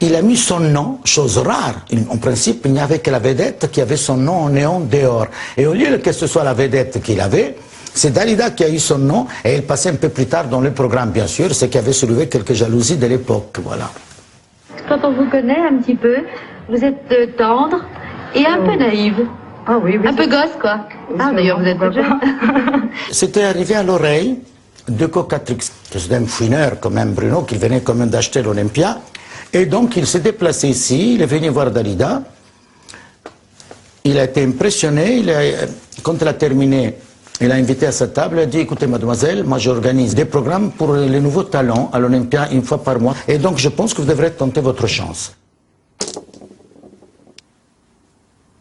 il 0.00 0.14
a 0.14 0.22
mis 0.22 0.36
son 0.36 0.60
nom, 0.60 1.00
chose 1.04 1.38
rare. 1.38 1.86
En 2.08 2.18
principe, 2.18 2.66
il 2.66 2.72
n'y 2.72 2.80
avait 2.80 3.00
que 3.00 3.10
la 3.10 3.18
vedette 3.18 3.68
qui 3.72 3.80
avait 3.80 3.96
son 3.96 4.16
nom 4.16 4.44
en 4.44 4.50
néon 4.50 4.78
dehors. 4.78 5.26
Et 5.56 5.66
au 5.66 5.72
lieu 5.72 5.98
que 5.98 6.12
ce 6.12 6.28
soit 6.28 6.44
la 6.44 6.54
vedette 6.54 7.02
qu'il 7.02 7.20
avait, 7.20 7.56
c'est 7.94 8.12
Dalida 8.12 8.50
qui 8.50 8.64
a 8.64 8.68
eu 8.68 8.78
son 8.78 8.98
nom, 8.98 9.26
et 9.44 9.50
elle 9.54 9.62
passait 9.66 9.90
un 9.90 9.94
peu 9.96 10.08
plus 10.08 10.26
tard 10.26 10.46
dans 10.48 10.60
le 10.60 10.72
programme, 10.72 11.10
bien 11.10 11.26
sûr, 11.26 11.54
ce 11.54 11.66
qui 11.66 11.78
avait 11.78 11.92
soulevé 11.92 12.28
quelques 12.28 12.52
jalousies 12.54 12.96
de 12.96 13.06
l'époque, 13.06 13.58
voilà. 13.62 13.90
Quand 14.88 14.98
on 15.04 15.12
vous 15.12 15.28
connaît 15.30 15.58
un 15.70 15.78
petit 15.78 15.94
peu, 15.96 16.16
vous 16.68 16.82
êtes 16.84 17.04
euh, 17.12 17.26
tendre 17.36 17.84
et 18.34 18.46
un 18.46 18.58
peu 18.58 18.74
naïve. 18.76 19.26
Ah 19.66 19.78
oui, 19.82 19.98
Un 20.02 20.14
peu 20.14 20.26
gosse, 20.26 20.56
quoi. 20.60 20.86
Ah, 21.18 21.30
d'ailleurs, 21.34 21.60
vous 21.60 21.66
êtes 21.66 21.78
jeune. 21.92 22.20
C'était 23.10 23.44
arrivé 23.44 23.74
à 23.74 23.82
l'oreille 23.82 24.38
de 24.88 25.04
Cocatrix, 25.06 25.58
c'est 25.90 26.12
un 26.14 26.24
fouineur 26.24 26.80
quand 26.80 26.88
même, 26.90 27.12
Bruno, 27.12 27.42
qui 27.42 27.56
venait 27.56 27.82
quand 27.82 27.94
même 27.94 28.08
d'acheter 28.08 28.40
l'Olympia. 28.42 28.98
Et 29.52 29.66
donc 29.66 29.96
il 29.96 30.06
s'est 30.06 30.20
déplacé 30.20 30.68
ici, 30.68 31.14
il 31.14 31.22
est 31.22 31.26
venu 31.26 31.48
voir 31.50 31.70
Dalida. 31.70 32.22
Il 34.04 34.18
a 34.18 34.24
été 34.24 34.42
impressionné, 34.42 35.16
il 35.18 35.30
a- 35.30 35.66
quand 36.02 36.20
elle 36.22 36.28
a 36.28 36.32
terminé, 36.34 36.94
il 37.40 37.52
a 37.52 37.54
invité 37.54 37.86
à 37.86 37.92
sa 37.92 38.08
table, 38.08 38.36
il 38.38 38.42
a 38.42 38.46
dit, 38.46 38.58
écoutez 38.58 38.86
mademoiselle, 38.86 39.44
moi 39.44 39.58
j'organise 39.58 40.14
des 40.14 40.24
programmes 40.24 40.72
pour 40.72 40.94
les 40.94 41.20
nouveaux 41.20 41.44
talents 41.44 41.88
à 41.92 41.98
l'Olympia 41.98 42.50
une 42.50 42.62
fois 42.62 42.82
par 42.82 42.98
mois. 42.98 43.14
Et 43.28 43.38
donc 43.38 43.58
je 43.58 43.68
pense 43.68 43.94
que 43.94 44.02
vous 44.02 44.08
devrez 44.08 44.32
tenter 44.32 44.60
votre 44.60 44.86
chance. 44.86 45.34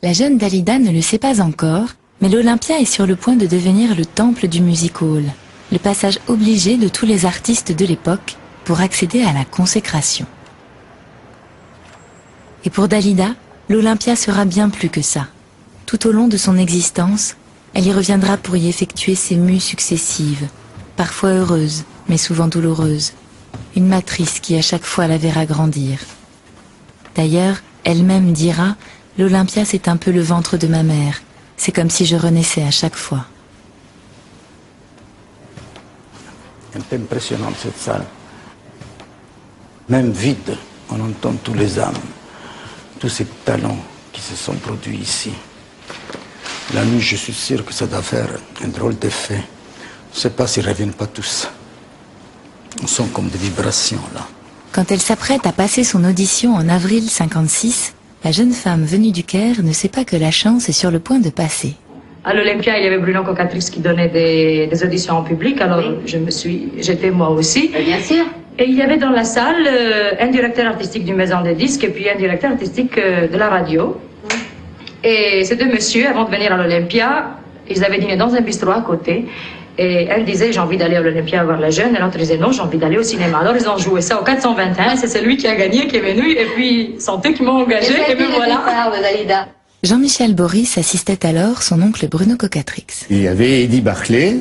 La 0.04 0.14
jeune 0.14 0.38
Dalida 0.38 0.78
ne 0.78 0.92
le 0.92 1.02
sait 1.02 1.18
pas 1.18 1.42
encore, 1.42 1.90
mais 2.22 2.30
l'Olympia 2.30 2.80
est 2.80 2.86
sur 2.86 3.08
le 3.08 3.16
point 3.16 3.36
de 3.36 3.48
devenir 3.48 3.96
le 3.96 4.06
temple 4.06 4.48
du 4.48 4.62
music 4.62 5.02
hall, 5.02 5.24
le 5.72 5.80
passage 5.80 6.20
obligé 6.28 6.78
de 6.78 6.88
tous 6.88 7.06
les 7.06 7.26
artistes 7.26 7.72
de 7.72 7.86
l'époque 7.86 8.36
pour 8.64 8.80
accéder 8.82 9.24
à 9.24 9.34
la 9.34 9.44
consécration. 9.44 10.28
Et 12.64 12.70
pour 12.70 12.88
Dalida, 12.88 13.30
l'Olympia 13.70 14.16
sera 14.16 14.46
bien 14.46 14.70
plus 14.70 14.90
que 14.90 15.02
ça. 15.02 15.28
Tout 15.86 16.08
au 16.08 16.12
long 16.12 16.28
de 16.28 16.38
son 16.38 16.58
existence, 16.58 17.36
elle 17.78 17.86
y 17.86 17.94
reviendra 17.94 18.38
pour 18.38 18.58
y 18.58 18.68
effectuer 18.68 19.14
ses 19.14 19.36
mues 19.36 19.60
successives, 19.60 20.48
parfois 20.96 21.30
heureuses, 21.30 21.84
mais 22.10 22.18
souvent 22.18 22.48
douloureuses. 22.48 23.14
Une 23.76 23.88
matrice 23.88 24.40
qui 24.40 24.58
à 24.58 24.64
chaque 24.64 24.84
fois 24.84 25.06
la 25.06 25.20
verra 25.20 25.46
grandir. 25.46 26.00
D'ailleurs, 27.16 27.58
elle-même 27.84 28.34
dira 28.34 28.76
L'Olympia, 29.20 29.64
c'est 29.64 29.88
un 29.88 29.98
peu 29.98 30.10
le 30.10 30.22
ventre 30.22 30.58
de 30.58 30.66
ma 30.66 30.82
mère. 30.82 31.22
C'est 31.56 31.72
comme 31.72 31.92
si 31.92 32.08
je 32.08 32.16
renaissais 32.16 32.64
à 32.64 32.72
chaque 32.72 32.96
fois. 32.96 33.26
C'est 36.74 36.96
impressionnant 36.96 37.52
cette 37.62 37.78
salle. 37.78 38.06
Même 39.88 40.12
vide, 40.12 40.58
on 40.90 41.00
entend 41.00 41.34
tous 41.44 41.54
les 41.54 41.78
âmes, 41.78 41.94
tous 43.00 43.10
ces 43.10 43.26
talents 43.46 43.78
qui 44.12 44.22
se 44.22 44.36
sont 44.36 44.56
produits 44.56 44.98
ici. 44.98 45.32
La 46.74 46.84
nuit, 46.84 47.00
je 47.00 47.16
suis 47.16 47.34
sûr 47.34 47.64
que 47.64 47.74
ça 47.74 47.88
doit 47.88 48.02
faire 48.02 48.28
un 48.64 48.68
drôle 48.68 48.98
d'effet. 48.98 49.42
Je 50.12 50.18
ne 50.18 50.22
sais 50.22 50.30
pas 50.30 50.48
s'ils 50.48 50.64
ne 50.66 50.70
reviennent 50.70 50.94
pas 50.94 51.08
tous. 51.08 51.50
On 52.84 52.88
sent 52.88 53.06
comme 53.14 53.30
des 53.30 53.38
vibrations 53.38 54.02
là. 54.14 54.28
Quand 54.74 54.92
elle 54.92 55.00
s'apprête 55.00 55.48
à 55.48 55.54
passer 55.54 55.84
son 55.84 56.04
audition 56.04 56.54
en 56.54 56.68
avril 56.68 57.10
56, 57.10 57.96
la 58.24 58.32
jeune 58.32 58.52
femme 58.52 58.84
venue 58.84 59.12
du 59.12 59.24
Caire 59.24 59.64
ne 59.64 59.72
sait 59.72 59.88
pas 59.88 60.04
que 60.04 60.18
la 60.18 60.30
chance 60.30 60.70
est 60.70 60.74
sur 60.74 60.92
le 60.92 61.00
point 61.00 61.20
de 61.20 61.30
passer. 61.30 61.74
À 62.26 62.34
l'Olympia, 62.34 62.78
il 62.78 62.84
y 62.84 62.88
avait 62.88 62.98
Bruno 62.98 63.24
Cocatrix 63.24 63.70
qui 63.72 63.80
donnait 63.80 64.10
des, 64.10 64.68
des 64.68 64.84
auditions 64.84 65.16
en 65.16 65.24
public, 65.24 65.62
alors 65.62 65.82
je 66.06 66.18
me 66.18 66.30
suis, 66.30 66.74
j'étais 66.80 67.10
moi 67.10 67.30
aussi. 67.30 67.70
Bien 67.70 68.02
sûr. 68.02 68.26
Et 68.60 68.66
il 68.66 68.76
y 68.76 68.82
avait 68.82 68.98
dans 68.98 69.12
la 69.12 69.24
salle 69.24 69.66
euh, 69.68 70.12
un 70.20 70.28
directeur 70.28 70.68
artistique 70.68 71.06
du 71.06 71.14
maison 71.14 71.42
des 71.42 71.56
disques 71.56 71.84
et 71.84 71.90
puis 71.90 72.10
un 72.10 72.16
directeur 72.16 72.52
artistique 72.52 72.98
euh, 72.98 73.28
de 73.28 73.38
la 73.38 73.50
radio. 73.50 73.98
Et 75.10 75.46
ces 75.46 75.56
deux 75.56 75.72
messieurs, 75.72 76.06
avant 76.10 76.26
de 76.26 76.32
venir 76.36 76.52
à 76.52 76.58
l'Olympia, 76.58 77.38
ils 77.70 77.82
avaient 77.86 77.98
dîné 77.98 78.18
dans 78.18 78.36
un 78.36 78.42
bistrot 78.42 78.72
à 78.72 78.82
côté. 78.82 79.26
Et 79.78 80.12
un 80.12 80.20
disait 80.20 80.52
j'ai 80.52 80.60
envie 80.60 80.76
d'aller 80.76 80.98
à 80.98 81.02
l'Olympia 81.02 81.46
voir 81.46 81.62
la 81.62 81.70
jeune, 81.70 81.96
et 81.96 82.00
l'autre 82.00 82.18
disait 82.18 82.36
non, 82.36 82.52
j'ai 82.52 82.60
envie 82.60 82.78
d'aller 82.78 82.98
au 82.98 83.04
cinéma. 83.04 83.38
Alors 83.40 83.56
ils 83.56 83.70
ont 83.70 83.78
joué 83.78 84.02
ça 84.02 84.20
au 84.20 84.26
421, 84.26 84.98
c'est 84.98 85.08
celui 85.08 85.38
qui 85.38 85.48
a 85.48 85.56
gagné 85.56 85.88
qui 85.88 85.96
est 85.96 86.02
venu, 86.02 86.32
et 86.32 86.46
puis 86.56 86.96
c'est 86.98 87.12
eux 87.12 87.34
qui 87.34 87.42
m'ont 87.42 87.62
engagé, 87.62 87.94
et, 88.10 88.16
me 88.16 88.26
voilà. 88.36 89.48
Jean-Michel 89.82 90.36
Boris 90.36 90.78
assistait 90.78 91.26
alors 91.26 91.62
son 91.62 91.82
oncle 91.82 92.06
Bruno 92.10 92.36
Cocatrix. 92.36 92.88
Il 93.10 93.22
y 93.22 93.30
avait 93.30 93.64
Eddie 93.64 93.82
Barclay, 93.82 94.40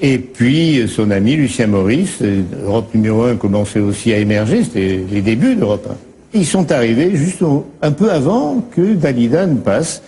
et 0.00 0.16
puis 0.16 0.88
son 0.88 1.10
ami 1.10 1.36
Lucien 1.36 1.66
Maurice. 1.66 2.20
Euh, 2.22 2.42
Europe 2.64 2.94
numéro 2.94 3.24
1 3.24 3.36
commençait 3.36 3.80
aussi 3.80 4.14
à 4.14 4.16
émerger, 4.16 4.64
c'était 4.64 5.00
les 5.10 5.20
débuts 5.20 5.56
d'Europe 5.56 5.88
1. 5.90 6.13
Ils 6.34 6.46
sont 6.46 6.72
arrivés 6.72 7.14
juste 7.14 7.44
un 7.80 7.92
peu 7.92 8.10
avant 8.10 8.60
que 8.74 8.94
Dalida 8.94 9.46
ne 9.46 9.58
passe. 9.58 10.02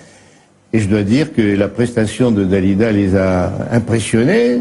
Et 0.72 0.80
je 0.80 0.88
dois 0.88 1.04
dire 1.04 1.32
que 1.32 1.40
la 1.40 1.68
prestation 1.68 2.32
de 2.32 2.44
Dalida 2.44 2.90
les 2.90 3.14
a 3.16 3.52
impressionnés. 3.70 4.60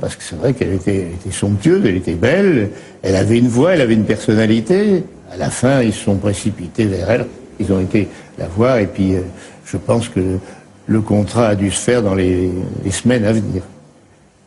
Parce 0.00 0.16
que 0.16 0.22
c'est 0.22 0.36
vrai 0.36 0.52
qu'elle 0.52 0.72
était, 0.72 1.08
somptueuse, 1.30 1.84
elle 1.84 1.96
était 1.96 2.14
belle, 2.14 2.70
elle 3.02 3.16
avait 3.16 3.38
une 3.38 3.48
voix, 3.48 3.74
elle 3.74 3.80
avait 3.80 3.94
une 3.94 4.04
personnalité. 4.04 5.02
À 5.32 5.36
la 5.36 5.50
fin, 5.50 5.82
ils 5.82 5.92
se 5.92 6.04
sont 6.04 6.16
précipités 6.16 6.86
vers 6.86 7.10
elle, 7.10 7.26
ils 7.58 7.72
ont 7.72 7.80
été 7.80 8.08
la 8.38 8.46
voir, 8.46 8.78
et 8.78 8.86
puis 8.86 9.14
euh, 9.14 9.20
je 9.64 9.76
pense 9.76 10.08
que 10.08 10.38
le, 10.86 11.00
contrat 11.00 11.48
a 11.48 11.54
dû 11.54 11.70
se 11.70 11.80
faire 11.80 12.02
dans 12.02 12.14
les, 12.14 12.50
semaines 12.90 13.24
à 13.24 13.32
venir. 13.32 13.62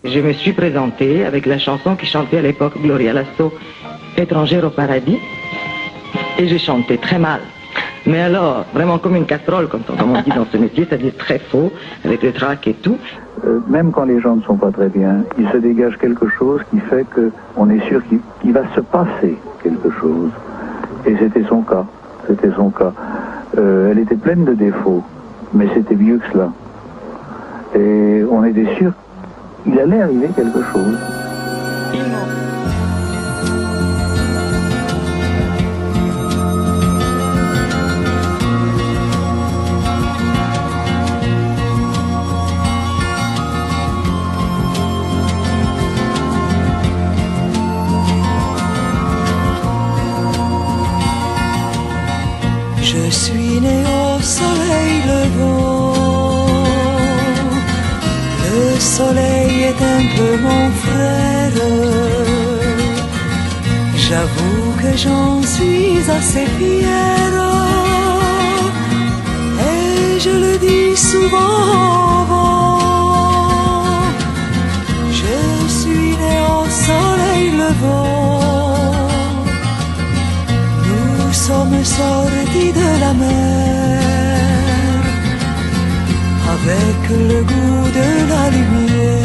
Je 0.03 0.19
me 0.19 0.33
suis 0.33 0.53
présentée 0.53 1.25
avec 1.25 1.45
la 1.45 1.59
chanson 1.59 1.95
qui 1.95 2.05
chantait 2.05 2.37
à 2.37 2.41
l'époque 2.41 2.81
Gloria 2.81 3.13
Lasso, 3.13 3.53
Étrangère 4.17 4.63
au 4.65 4.69
paradis, 4.69 5.17
et 6.37 6.47
j'ai 6.47 6.59
chanté 6.59 6.97
très 6.97 7.19
mal. 7.19 7.41
Mais 8.05 8.19
alors, 8.19 8.65
vraiment 8.73 8.97
comme 8.97 9.15
une 9.15 9.25
casserole, 9.25 9.67
comme 9.69 9.81
on 9.89 9.95
comme 9.95 10.11
on 10.11 10.21
dit 10.21 10.31
dans 10.31 10.45
ce 10.45 10.57
métier, 10.57 10.85
c'est-à-dire 10.87 11.13
très 11.17 11.39
faux, 11.39 11.71
avec 12.03 12.21
le 12.21 12.33
trac 12.33 12.67
et 12.67 12.73
tout. 12.73 12.97
Euh, 13.45 13.59
même 13.67 13.91
quand 13.91 14.03
les 14.03 14.19
gens 14.19 14.35
ne 14.35 14.41
sont 14.41 14.57
pas 14.57 14.71
très 14.71 14.89
bien, 14.89 15.23
il 15.39 15.47
se 15.49 15.57
dégage 15.57 15.97
quelque 15.97 16.27
chose 16.27 16.61
qui 16.69 16.79
fait 16.79 17.05
que 17.09 17.31
on 17.55 17.69
est 17.69 17.79
sûr 17.87 18.05
qu'il 18.07 18.19
qu'il 18.41 18.51
va 18.51 18.63
se 18.75 18.81
passer 18.81 19.37
quelque 19.63 19.89
chose. 20.01 20.31
Et 21.05 21.15
c'était 21.17 21.43
son 21.47 21.61
cas. 21.61 21.85
C'était 22.27 22.51
son 22.55 22.69
cas. 22.69 22.93
Euh, 23.57 23.91
elle 23.91 23.99
était 23.99 24.15
pleine 24.15 24.43
de 24.43 24.53
défauts, 24.53 25.03
mais 25.53 25.67
c'était 25.73 25.95
mieux 25.95 26.17
que 26.17 26.25
cela. 26.33 26.51
Et 27.75 28.23
on 28.29 28.43
était 28.43 28.67
sûr 28.75 28.91
qu'il 29.63 29.79
allait 29.79 30.01
arriver 30.01 30.29
quelque 30.35 30.61
chose. 30.73 30.97
Est 59.73 59.83
un 59.83 60.03
peu 60.15 60.31
mon 60.47 60.71
frère. 60.83 61.51
J'avoue 63.95 64.65
que 64.81 64.97
j'en 64.97 65.41
suis 65.41 65.99
assez 66.17 66.45
fière. 66.57 67.37
Et 69.71 70.19
je 70.19 70.33
le 70.43 70.57
dis 70.57 70.95
souvent. 71.11 72.27
Je 75.19 75.37
suis 75.77 76.11
né 76.21 76.35
au 76.55 76.63
soleil 76.85 77.45
levant. 77.63 78.41
Nous 80.89 81.33
sommes 81.33 81.83
sortis 81.83 82.71
de 82.81 82.89
la 83.03 83.13
mer 83.13 83.93
avec 86.55 86.99
le 87.29 87.39
goût 87.43 87.85
de 87.99 88.09
la 88.31 88.43
lumière. 88.55 89.22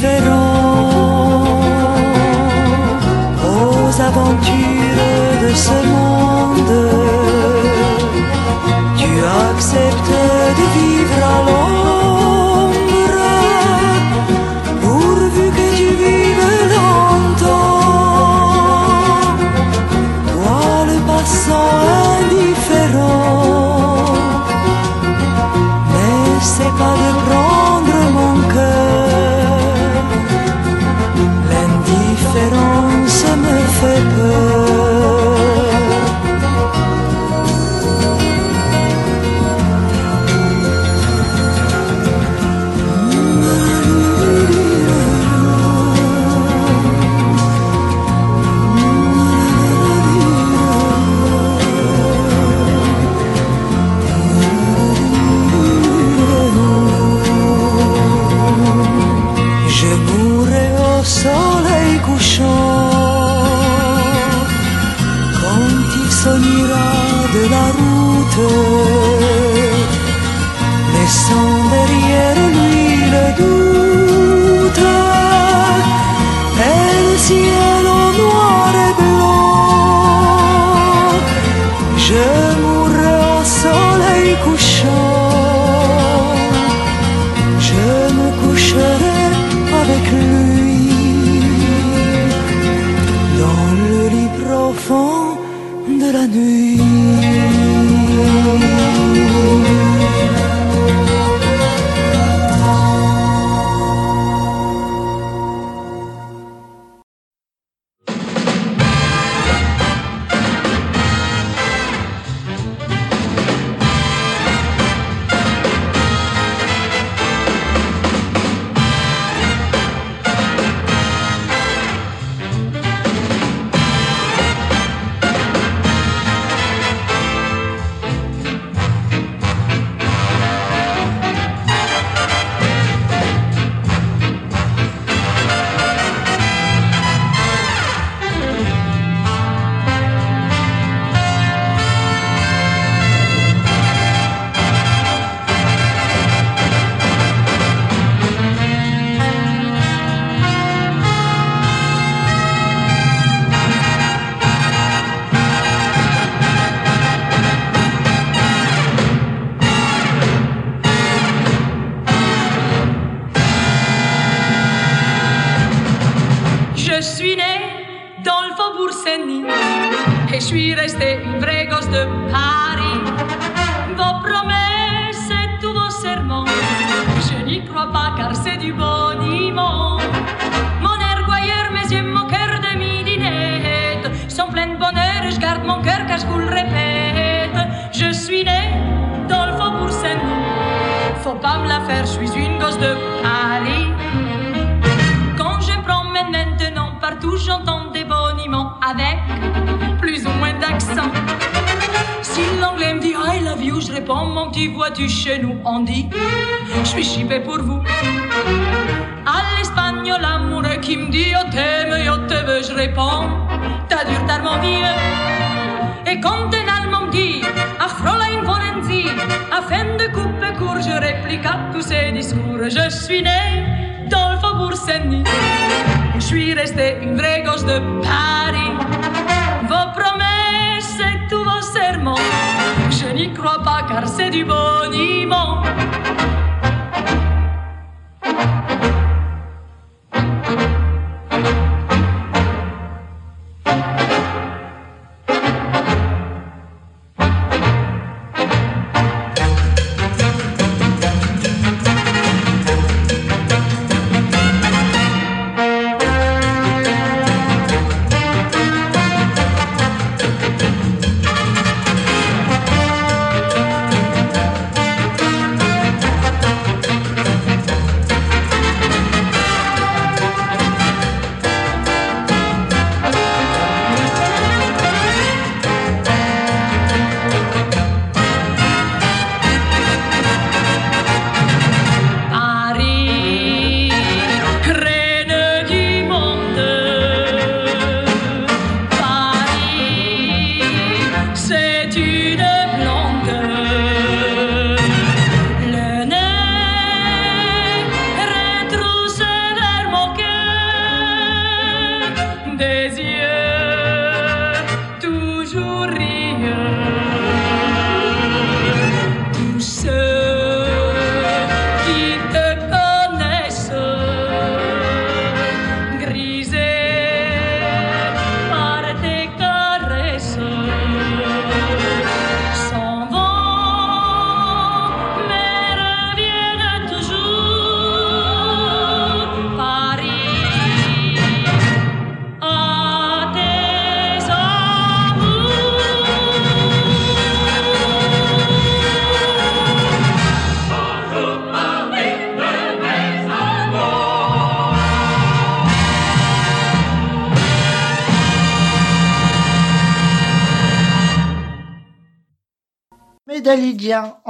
cero. 0.00 0.47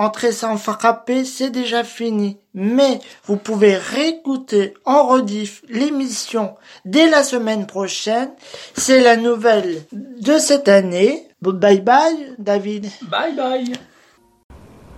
rentrez 0.08 0.32
sans 0.32 0.56
frapper, 0.56 1.26
c'est 1.26 1.50
déjà 1.50 1.84
fini. 1.84 2.38
Mais 2.54 2.98
vous 3.26 3.36
pouvez 3.36 3.76
réécouter 3.76 4.72
en 4.86 5.06
rediff 5.06 5.62
l'émission 5.68 6.54
dès 6.86 7.10
la 7.10 7.22
semaine 7.22 7.66
prochaine. 7.66 8.30
C'est 8.74 9.00
la 9.00 9.16
nouvelle 9.16 9.82
de 9.92 10.38
cette 10.38 10.68
année. 10.68 11.28
Bye 11.42 11.82
bye, 11.82 12.34
David. 12.38 12.86
Bye 13.02 13.34
bye. 13.36 13.72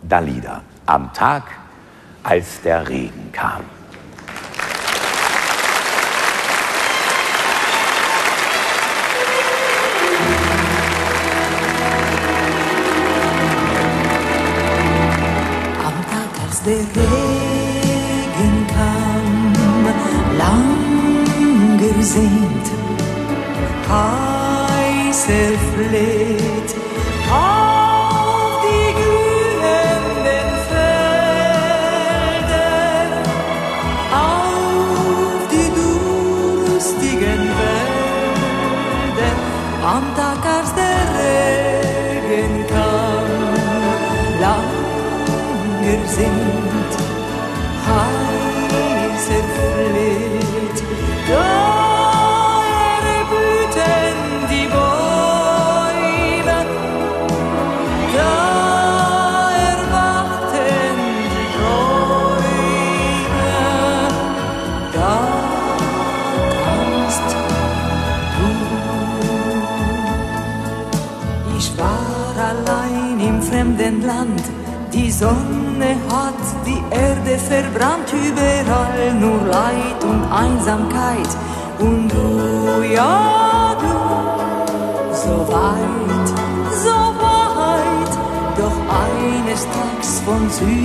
Dalida, 0.05 0.63
am 0.87 1.11
Tag, 1.13 1.43
als 2.23 2.63
der 2.63 2.89
Regen 2.89 3.33
kam. 3.33 3.80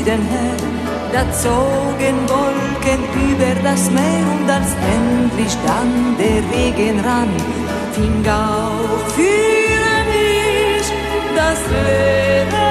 Süden 0.06 0.22
her, 0.22 0.58
da 1.12 1.32
zogen 1.32 2.30
Wolken 2.30 3.03
über 3.28 3.62
das 3.64 3.89
Meer 3.89 4.26
und 4.39 4.49
als 4.49 4.76
endlich 4.93 5.58
dann 5.66 6.16
der 6.20 6.43
Regen 6.56 6.99
ran, 6.99 7.30
fing 7.91 8.24
auch 8.28 9.10
für 9.16 9.24
mich 10.12 10.86
das 11.36 11.60
Leben. 11.72 12.64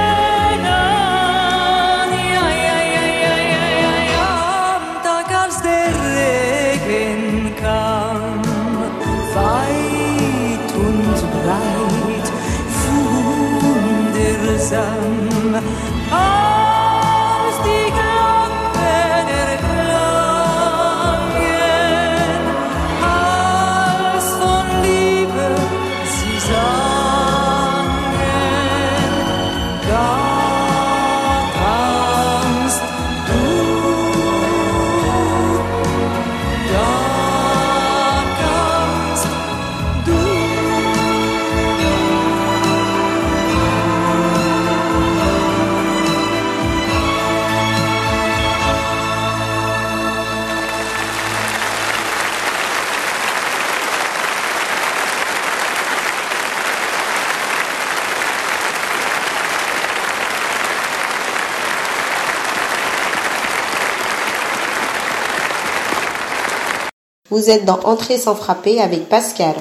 Vous 67.45 67.51
êtes 67.51 67.65
dans 67.65 67.79
Entrée 67.81 68.17
sans 68.17 68.33
frapper 68.33 68.81
avec 68.81 69.07
Pascal. 69.07 69.53